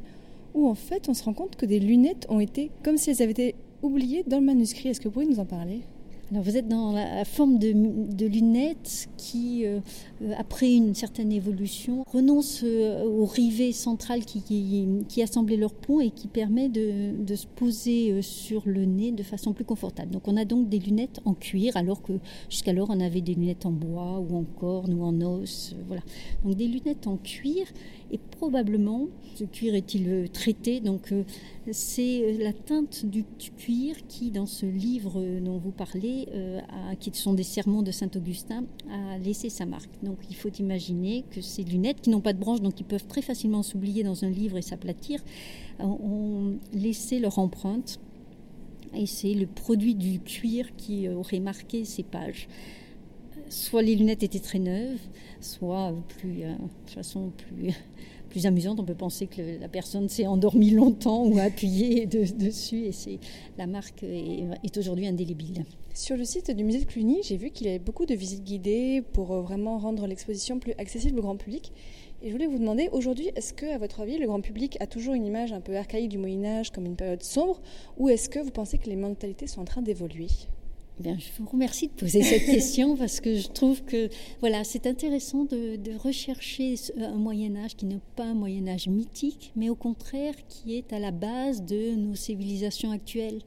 où 0.53 0.67
en 0.67 0.75
fait 0.75 1.07
on 1.07 1.13
se 1.13 1.23
rend 1.23 1.33
compte 1.33 1.55
que 1.55 1.65
des 1.65 1.79
lunettes 1.79 2.25
ont 2.29 2.41
été 2.41 2.71
comme 2.83 2.97
si 2.97 3.11
elles 3.11 3.21
avaient 3.21 3.31
été 3.31 3.55
oubliées 3.81 4.23
dans 4.27 4.39
le 4.39 4.45
manuscrit. 4.45 4.89
Est-ce 4.89 4.99
que 4.99 5.07
vous 5.07 5.13
pouvez 5.13 5.25
nous 5.25 5.39
en 5.39 5.45
parler? 5.45 5.81
Vous 6.39 6.55
êtes 6.55 6.69
dans 6.69 6.93
la 6.93 7.25
forme 7.25 7.59
de, 7.59 8.25
lunettes 8.25 9.09
qui, 9.17 9.65
euh, 9.65 9.79
après 10.37 10.73
une 10.73 10.95
certaine 10.95 11.31
évolution, 11.31 12.05
renonce 12.07 12.61
euh, 12.63 13.03
au 13.03 13.25
rivet 13.25 13.73
central 13.73 14.23
qui, 14.23 14.41
qui, 15.09 15.21
assemblait 15.21 15.57
leur 15.57 15.73
pont 15.73 15.99
et 15.99 16.09
qui 16.09 16.27
permet 16.27 16.69
de, 16.69 17.11
de, 17.21 17.35
se 17.35 17.47
poser 17.47 18.11
euh, 18.11 18.21
sur 18.21 18.63
le 18.65 18.85
nez 18.85 19.11
de 19.11 19.23
façon 19.23 19.51
plus 19.51 19.65
confortable. 19.65 20.11
Donc 20.11 20.27
on 20.27 20.37
a 20.37 20.45
donc 20.45 20.69
des 20.69 20.79
lunettes 20.79 21.19
en 21.25 21.33
cuir, 21.33 21.75
alors 21.75 22.01
que 22.01 22.13
jusqu'alors 22.49 22.89
on 22.89 22.99
avait 23.01 23.21
des 23.21 23.33
lunettes 23.33 23.65
en 23.65 23.71
bois 23.71 24.19
ou 24.19 24.37
en 24.37 24.43
corne 24.43 24.93
ou 24.93 25.03
en 25.03 25.19
os. 25.21 25.75
Voilà. 25.87 26.03
Donc 26.45 26.55
des 26.55 26.67
lunettes 26.67 27.07
en 27.07 27.17
cuir 27.17 27.65
et 28.11 28.17
probablement, 28.17 29.07
ce 29.35 29.43
cuir 29.43 29.75
est-il 29.75 30.29
traité, 30.31 30.81
donc 30.81 31.13
c'est 31.71 32.37
la 32.39 32.51
teinte 32.51 33.05
du 33.05 33.23
cuir 33.57 33.95
qui, 34.09 34.31
dans 34.31 34.45
ce 34.45 34.65
livre 34.65 35.23
dont 35.39 35.57
vous 35.57 35.71
parlez, 35.71 36.20
euh, 36.33 36.59
qui 36.99 37.11
sont 37.13 37.33
des 37.33 37.43
sermons 37.43 37.81
de 37.81 37.91
Saint-Augustin, 37.91 38.63
a 38.91 39.17
laissé 39.17 39.49
sa 39.49 39.65
marque. 39.65 39.89
Donc 40.03 40.17
il 40.29 40.35
faut 40.35 40.49
imaginer 40.49 41.23
que 41.31 41.41
ces 41.41 41.63
lunettes, 41.63 42.01
qui 42.01 42.09
n'ont 42.09 42.21
pas 42.21 42.33
de 42.33 42.39
branches, 42.39 42.61
donc 42.61 42.75
qui 42.75 42.83
peuvent 42.83 43.05
très 43.07 43.21
facilement 43.21 43.63
s'oublier 43.63 44.03
dans 44.03 44.23
un 44.23 44.29
livre 44.29 44.57
et 44.57 44.61
s'aplatir, 44.61 45.21
euh, 45.79 45.83
ont 45.83 46.57
laissé 46.73 47.19
leur 47.19 47.39
empreinte. 47.39 47.99
Et 48.93 49.05
c'est 49.05 49.33
le 49.33 49.47
produit 49.47 49.95
du 49.95 50.19
cuir 50.19 50.75
qui 50.75 51.07
aurait 51.07 51.39
marqué 51.39 51.85
ces 51.85 52.03
pages 52.03 52.47
soit 53.51 53.81
les 53.81 53.95
lunettes 53.95 54.23
étaient 54.23 54.39
très 54.39 54.59
neuves, 54.59 54.99
soit 55.41 55.93
plus, 56.07 56.43
euh, 56.43 56.55
façon 56.87 57.31
plus 57.31 57.73
plus 58.31 58.45
amusante. 58.47 58.79
On 58.79 58.85
peut 58.85 58.95
penser 58.95 59.27
que 59.27 59.59
la 59.59 59.67
personne 59.67 60.09
s'est 60.09 60.25
endormie 60.25 60.71
longtemps 60.71 61.25
ou 61.25 61.37
a 61.37 61.43
appuyé 61.43 62.05
dessus 62.07 62.85
et 62.85 62.91
c'est 62.91 63.19
la 63.57 63.67
marque 63.67 64.03
est, 64.03 64.77
aujourd'hui 64.77 65.07
indélébile. 65.07 65.65
Sur 65.93 66.17
le 66.17 66.23
site 66.23 66.49
du 66.49 66.63
musée 66.63 66.79
de 66.79 66.85
Cluny, 66.85 67.19
j'ai 67.23 67.37
vu 67.37 67.51
qu'il 67.51 67.67
y 67.67 67.69
avait 67.69 67.79
beaucoup 67.79 68.05
de 68.05 68.15
visites 68.15 68.43
guidées 68.43 69.03
pour 69.13 69.33
euh, 69.33 69.41
vraiment 69.41 69.77
rendre 69.77 70.07
l'exposition 70.07 70.57
plus 70.57 70.73
accessible 70.77 71.19
au 71.19 71.21
grand 71.21 71.35
public. 71.35 71.73
Et 72.23 72.27
je 72.27 72.31
voulais 72.31 72.47
vous 72.47 72.59
demander, 72.59 72.87
aujourd'hui, 72.91 73.29
est-ce 73.35 73.51
que, 73.51 73.65
à 73.65 73.77
votre 73.77 73.99
avis, 73.99 74.17
le 74.17 74.27
grand 74.27 74.41
public 74.41 74.77
a 74.79 74.87
toujours 74.87 75.15
une 75.15 75.25
image 75.25 75.51
un 75.51 75.59
peu 75.59 75.75
archaïque 75.75 76.09
du 76.09 76.17
Moyen 76.17 76.45
Âge 76.45 76.71
comme 76.71 76.85
une 76.85 76.95
période 76.95 77.23
sombre, 77.23 77.59
ou 77.97 78.09
est-ce 78.09 78.29
que 78.29 78.39
vous 78.39 78.51
pensez 78.51 78.77
que 78.77 78.89
les 78.89 78.95
mentalités 78.95 79.47
sont 79.47 79.61
en 79.61 79.65
train 79.65 79.81
d'évoluer? 79.81 80.27
Je 81.03 81.29
vous 81.39 81.49
remercie 81.49 81.87
de 81.87 81.93
poser 81.93 82.21
cette 82.21 82.45
question 82.51 82.95
parce 82.95 83.19
que 83.19 83.37
je 83.37 83.47
trouve 83.47 83.83
que 83.83 84.09
voilà, 84.39 84.63
c'est 84.63 84.85
intéressant 84.85 85.45
de, 85.45 85.79
rechercher 85.97 86.75
un 86.97 87.15
Moyen 87.15 87.55
Âge 87.55 87.75
qui 87.75 87.85
n'est 87.85 87.99
pas 88.15 88.25
un 88.25 88.33
Moyen 88.33 88.67
Âge 88.67 88.87
mythique, 88.87 89.51
mais 89.55 89.69
au 89.69 89.75
contraire 89.75 90.33
qui 90.47 90.77
est 90.77 90.93
à 90.93 90.99
la 90.99 91.11
base 91.11 91.63
de 91.63 91.95
nos 91.95 92.15
civilisations 92.15 92.91
actuelles. 92.91 93.41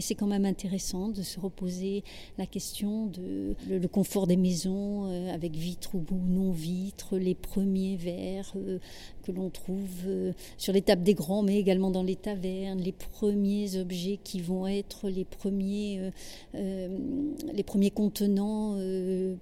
C'est 0.00 0.14
quand 0.14 0.26
même 0.26 0.44
intéressant 0.44 1.08
de 1.08 1.22
se 1.22 1.38
reposer 1.38 2.04
la 2.38 2.46
question 2.46 3.06
de 3.06 3.54
le, 3.68 3.88
confort 3.88 4.26
des 4.26 4.36
maisons 4.36 5.06
euh, 5.06 5.32
avec 5.32 5.54
vitres 5.54 5.94
ou 5.94 6.04
non 6.10 6.52
vitres, 6.52 7.16
les 7.16 7.34
premiers 7.34 7.96
verres 7.96 8.52
euh, 8.56 8.78
que 9.22 9.32
l'on 9.32 9.50
trouve 9.50 9.88
euh, 10.06 10.32
sur 10.58 10.72
les 10.72 10.82
tables 10.82 11.02
des 11.02 11.14
grands, 11.14 11.42
mais 11.42 11.58
également 11.58 11.90
dans 11.90 12.02
les 12.02 12.16
tavernes, 12.16 12.80
les 12.80 12.92
premiers 12.92 13.76
objets 13.76 14.18
qui 14.22 14.40
vont 14.40 14.66
être 14.66 15.08
les 15.08 15.24
premiers, 15.24 16.10
les 16.54 17.62
premiers 17.62 17.90
contenants 17.90 18.76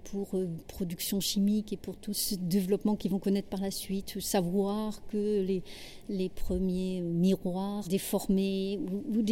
pour 0.04 0.28
production 0.66 1.20
chimique 1.20 1.72
et 1.72 1.76
pour 1.76 1.96
tout 1.96 2.14
ce 2.14 2.34
développement 2.34 2.96
qu'ils 2.96 3.10
vont 3.10 3.18
connaître 3.18 3.48
par 3.48 3.60
la 3.60 3.70
suite. 3.70 4.20
Savoir 4.20 5.00
que 5.08 5.42
les, 5.42 5.62
les 6.08 6.28
premiers 6.28 7.00
miroirs 7.00 7.86
déformés, 7.88 8.80
ou, 8.90 9.22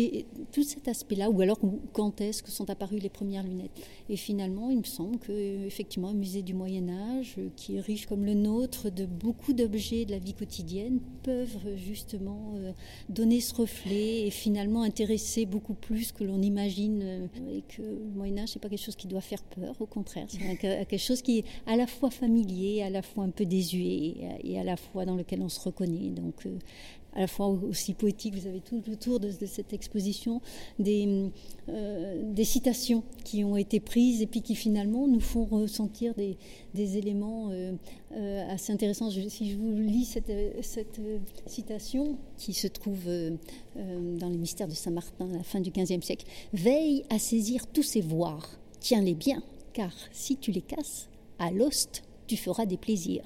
tout 0.52 0.62
cet 0.62 0.88
aspect-là, 1.20 1.30
ou 1.30 1.40
alors 1.40 1.58
quand 1.92 2.20
est-ce 2.20 2.42
que 2.42 2.50
sont 2.50 2.70
apparues 2.70 2.98
les 2.98 3.08
premières 3.08 3.42
lunettes. 3.42 3.70
Et 4.08 4.16
finalement, 4.16 4.70
il 4.70 4.78
me 4.78 4.84
semble 4.84 5.18
que 5.18 5.66
effectivement, 5.66 6.08
un 6.08 6.14
musée 6.14 6.42
du 6.42 6.54
Moyen 6.54 6.88
Âge, 6.88 7.36
qui 7.56 7.76
est 7.76 7.80
riche 7.80 8.06
comme 8.06 8.24
le 8.24 8.34
nôtre 8.34 8.90
de 8.90 9.04
beaucoup 9.04 9.52
d'objets 9.52 10.04
de 10.04 10.12
la 10.12 10.18
vie 10.18 10.34
quotidienne, 10.34 11.00
peuvent 11.22 11.76
justement 11.76 12.54
euh, 12.56 12.72
donner 13.08 13.40
ce 13.40 13.54
reflet 13.54 14.26
et 14.26 14.30
finalement 14.30 14.82
intéresser 14.82 15.46
beaucoup 15.46 15.74
plus 15.74 16.12
que 16.12 16.24
l'on 16.24 16.40
imagine. 16.40 17.00
Euh, 17.02 17.26
et 17.50 17.62
que 17.62 17.82
le 17.82 18.12
Moyen 18.14 18.38
Âge, 18.38 18.50
c'est 18.50 18.62
pas 18.62 18.68
quelque 18.68 18.84
chose 18.84 18.96
qui 18.96 19.06
doit 19.06 19.20
faire 19.20 19.42
peur, 19.42 19.74
au 19.80 19.86
contraire, 19.86 20.26
c'est 20.28 20.56
quelque 20.60 20.98
chose 20.98 21.22
qui 21.22 21.38
est 21.38 21.44
à 21.66 21.76
la 21.76 21.86
fois 21.86 22.10
familier, 22.10 22.82
à 22.82 22.90
la 22.90 23.02
fois 23.02 23.24
un 23.24 23.30
peu 23.30 23.44
désuet 23.44 24.14
et 24.42 24.58
à 24.58 24.64
la 24.64 24.76
fois 24.76 25.04
dans 25.04 25.14
lequel 25.14 25.42
on 25.42 25.48
se 25.48 25.60
reconnaît. 25.60 26.10
Donc 26.10 26.46
euh, 26.46 26.58
à 27.16 27.20
la 27.20 27.26
fois 27.26 27.48
aussi 27.48 27.94
poétique. 27.94 28.34
Vous 28.34 28.46
avez 28.46 28.60
tout 28.60 28.82
autour 28.90 29.18
de, 29.18 29.30
cette 29.30 29.72
exposition 29.72 30.40
des, 30.78 31.30
euh, 31.68 32.22
des, 32.22 32.44
citations 32.44 33.02
qui 33.24 33.42
ont 33.42 33.56
été 33.56 33.80
prises 33.80 34.20
et 34.20 34.26
puis 34.26 34.42
qui 34.42 34.54
finalement 34.54 35.08
nous 35.08 35.20
font 35.20 35.46
ressentir 35.46 36.14
des, 36.14 36.36
des 36.74 36.98
éléments 36.98 37.48
euh, 37.50 37.72
euh, 38.12 38.50
assez 38.50 38.72
intéressants. 38.72 39.10
si 39.10 39.50
je 39.50 39.56
vous 39.56 39.72
lis 39.80 40.04
cette, 40.04 40.32
cette 40.62 41.00
citation 41.46 42.18
qui 42.36 42.52
se 42.52 42.66
trouve 42.66 43.06
dans 43.76 44.28
les 44.28 44.38
mystères 44.38 44.68
de 44.68 44.74
Saint-Martin 44.74 45.30
à 45.32 45.38
la 45.38 45.42
fin 45.42 45.60
du 45.60 45.70
XVe 45.70 46.02
siècle, 46.02 46.26
Veille 46.52 47.04
à 47.08 47.18
saisir 47.18 47.66
tous 47.66 47.82
ces 47.82 48.02
voirs, 48.02 48.58
tiens-les 48.80 49.14
bien, 49.14 49.42
car 49.72 49.92
si 50.12 50.36
tu 50.36 50.52
les 50.52 50.60
casses, 50.60 51.08
à 51.38 51.50
l'ost 51.50 52.02
tu 52.26 52.36
feras 52.36 52.66
des 52.66 52.76
plaisirs. 52.76 53.24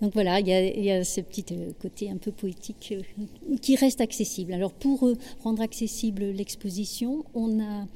Donc 0.00 0.14
voilà, 0.14 0.40
il 0.40 0.48
y 0.48 0.90
a, 0.90 1.04
ce 1.04 1.20
petit 1.20 1.44
euh, 1.52 1.72
côté 1.80 2.10
un 2.10 2.16
peu 2.16 2.32
poétique 2.32 2.92
euh, 2.92 3.56
qui 3.60 3.76
reste 3.76 4.00
accessible. 4.00 4.52
Alors 4.52 4.72
pour 4.72 5.06
euh, 5.06 5.16
rendre 5.42 5.62
accessible 5.62 6.24
l'exposition, 6.24 7.24
on 7.34 7.60
a 7.60 7.86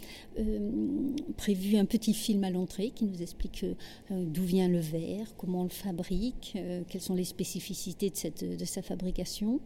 prévu 1.37 1.77
un 1.77 1.85
petit 1.85 2.15
film 2.15 2.43
à 2.45 2.51
l'entrée 2.51 2.91
qui 2.95 3.05
nous 3.05 3.21
explique 3.21 3.67
d'où 4.11 4.43
vient 4.43 4.67
le 4.67 4.79
verre, 4.79 5.27
comment 5.37 5.61
on 5.61 5.65
le 5.65 5.69
fabrique, 5.69 6.57
quelles 6.89 7.01
sont 7.03 7.15
les 7.15 7.25
spécificités 7.25 8.09
de, 8.09 8.17
cette, 8.17 8.43
de 8.43 8.65
sa 8.65 8.81
fabrication 8.81 9.61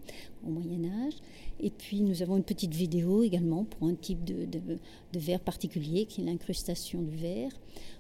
au 0.45 0.51
Moyen 0.51 0.91
Âge. 1.07 1.15
Et 1.61 1.71
puis 1.71 2.01
nous 2.01 2.21
avons 2.21 2.37
une 2.37 2.43
petite 2.43 2.75
vidéo 2.75 3.23
également 3.23 3.63
pour 3.63 3.87
un 3.87 3.95
type 3.95 4.25
de, 4.25 4.45
de 4.45 5.19
verre 5.19 5.41
particulier 5.41 6.07
qui 6.07 6.23
est 6.23 6.25
l'incrustation 6.25 7.01
du 7.01 7.17
verre. 7.17 7.53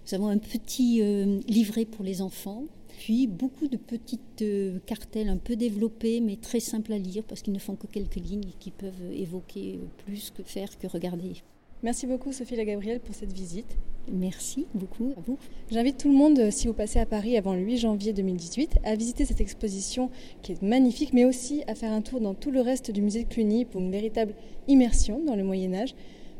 Nous 0.06 0.14
avons 0.14 0.28
un 0.28 0.38
petit 0.38 1.02
livret 1.48 1.84
pour 1.84 2.04
les 2.04 2.22
enfants 2.22 2.64
puis 2.96 3.26
beaucoup 3.26 3.68
de 3.68 3.76
petites 3.76 4.42
euh, 4.42 4.78
cartels 4.86 5.28
un 5.28 5.36
peu 5.36 5.56
développés, 5.56 6.20
mais 6.20 6.36
très 6.36 6.60
simples 6.60 6.92
à 6.92 6.98
lire 6.98 7.22
parce 7.24 7.42
qu'ils 7.42 7.52
ne 7.52 7.58
font 7.58 7.76
que 7.76 7.86
quelques 7.86 8.16
lignes 8.16 8.52
qui 8.58 8.70
peuvent 8.70 9.12
évoquer 9.12 9.78
plus 10.04 10.30
que 10.30 10.42
faire 10.42 10.78
que 10.78 10.86
regarder. 10.86 11.34
Merci 11.82 12.06
beaucoup 12.06 12.32
Sophie 12.32 12.56
Gabrielle 12.64 13.00
pour 13.00 13.14
cette 13.14 13.32
visite. 13.32 13.76
Merci 14.10 14.66
beaucoup 14.74 15.12
à 15.16 15.20
vous. 15.20 15.38
J'invite 15.70 15.98
tout 15.98 16.08
le 16.08 16.16
monde, 16.16 16.50
si 16.50 16.68
vous 16.68 16.72
passez 16.72 16.98
à 16.98 17.06
Paris 17.06 17.36
avant 17.36 17.54
le 17.54 17.60
8 17.60 17.78
janvier 17.78 18.12
2018, 18.12 18.78
à 18.82 18.94
visiter 18.94 19.24
cette 19.24 19.40
exposition 19.40 20.10
qui 20.42 20.52
est 20.52 20.62
magnifique, 20.62 21.12
mais 21.12 21.24
aussi 21.24 21.64
à 21.66 21.74
faire 21.74 21.92
un 21.92 22.00
tour 22.00 22.20
dans 22.20 22.34
tout 22.34 22.50
le 22.50 22.60
reste 22.60 22.90
du 22.90 23.02
musée 23.02 23.24
de 23.24 23.28
Cluny 23.28 23.66
pour 23.66 23.80
une 23.80 23.90
véritable 23.90 24.34
immersion 24.68 25.22
dans 25.22 25.36
le 25.36 25.44
Moyen 25.44 25.74
Âge. 25.74 25.94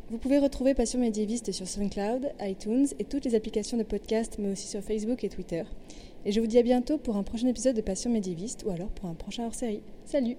Vous 0.09 0.19
pouvez 0.19 0.39
retrouver 0.39 0.75
Passion 0.75 1.01
médiéviste 1.01 1.51
sur 1.51 1.67
SoundCloud, 1.67 2.33
iTunes 2.41 2.87
et 3.01 3.05
toutes 3.05 3.25
les 3.25 3.35
applications 3.35 3.77
de 3.77 3.83
podcast, 3.83 4.37
mais 4.39 4.53
aussi 4.53 4.69
sur 4.69 4.81
Facebook 4.81 5.25
et 5.25 5.29
Twitter. 5.29 5.65
Et 6.25 6.31
je 6.31 6.41
vous 6.41 6.47
dis 6.47 6.59
à 6.59 6.63
bientôt 6.63 6.97
pour 6.97 7.17
un 7.17 7.25
prochain 7.25 7.49
épisode 7.49 7.75
de 7.75 7.81
Passion 7.81 8.11
médiéviste 8.11 8.63
ou 8.65 8.71
alors 8.71 8.91
pour 8.91 9.09
un 9.09 9.15
prochain 9.15 9.47
hors-série. 9.47 9.83
Salut 10.05 10.37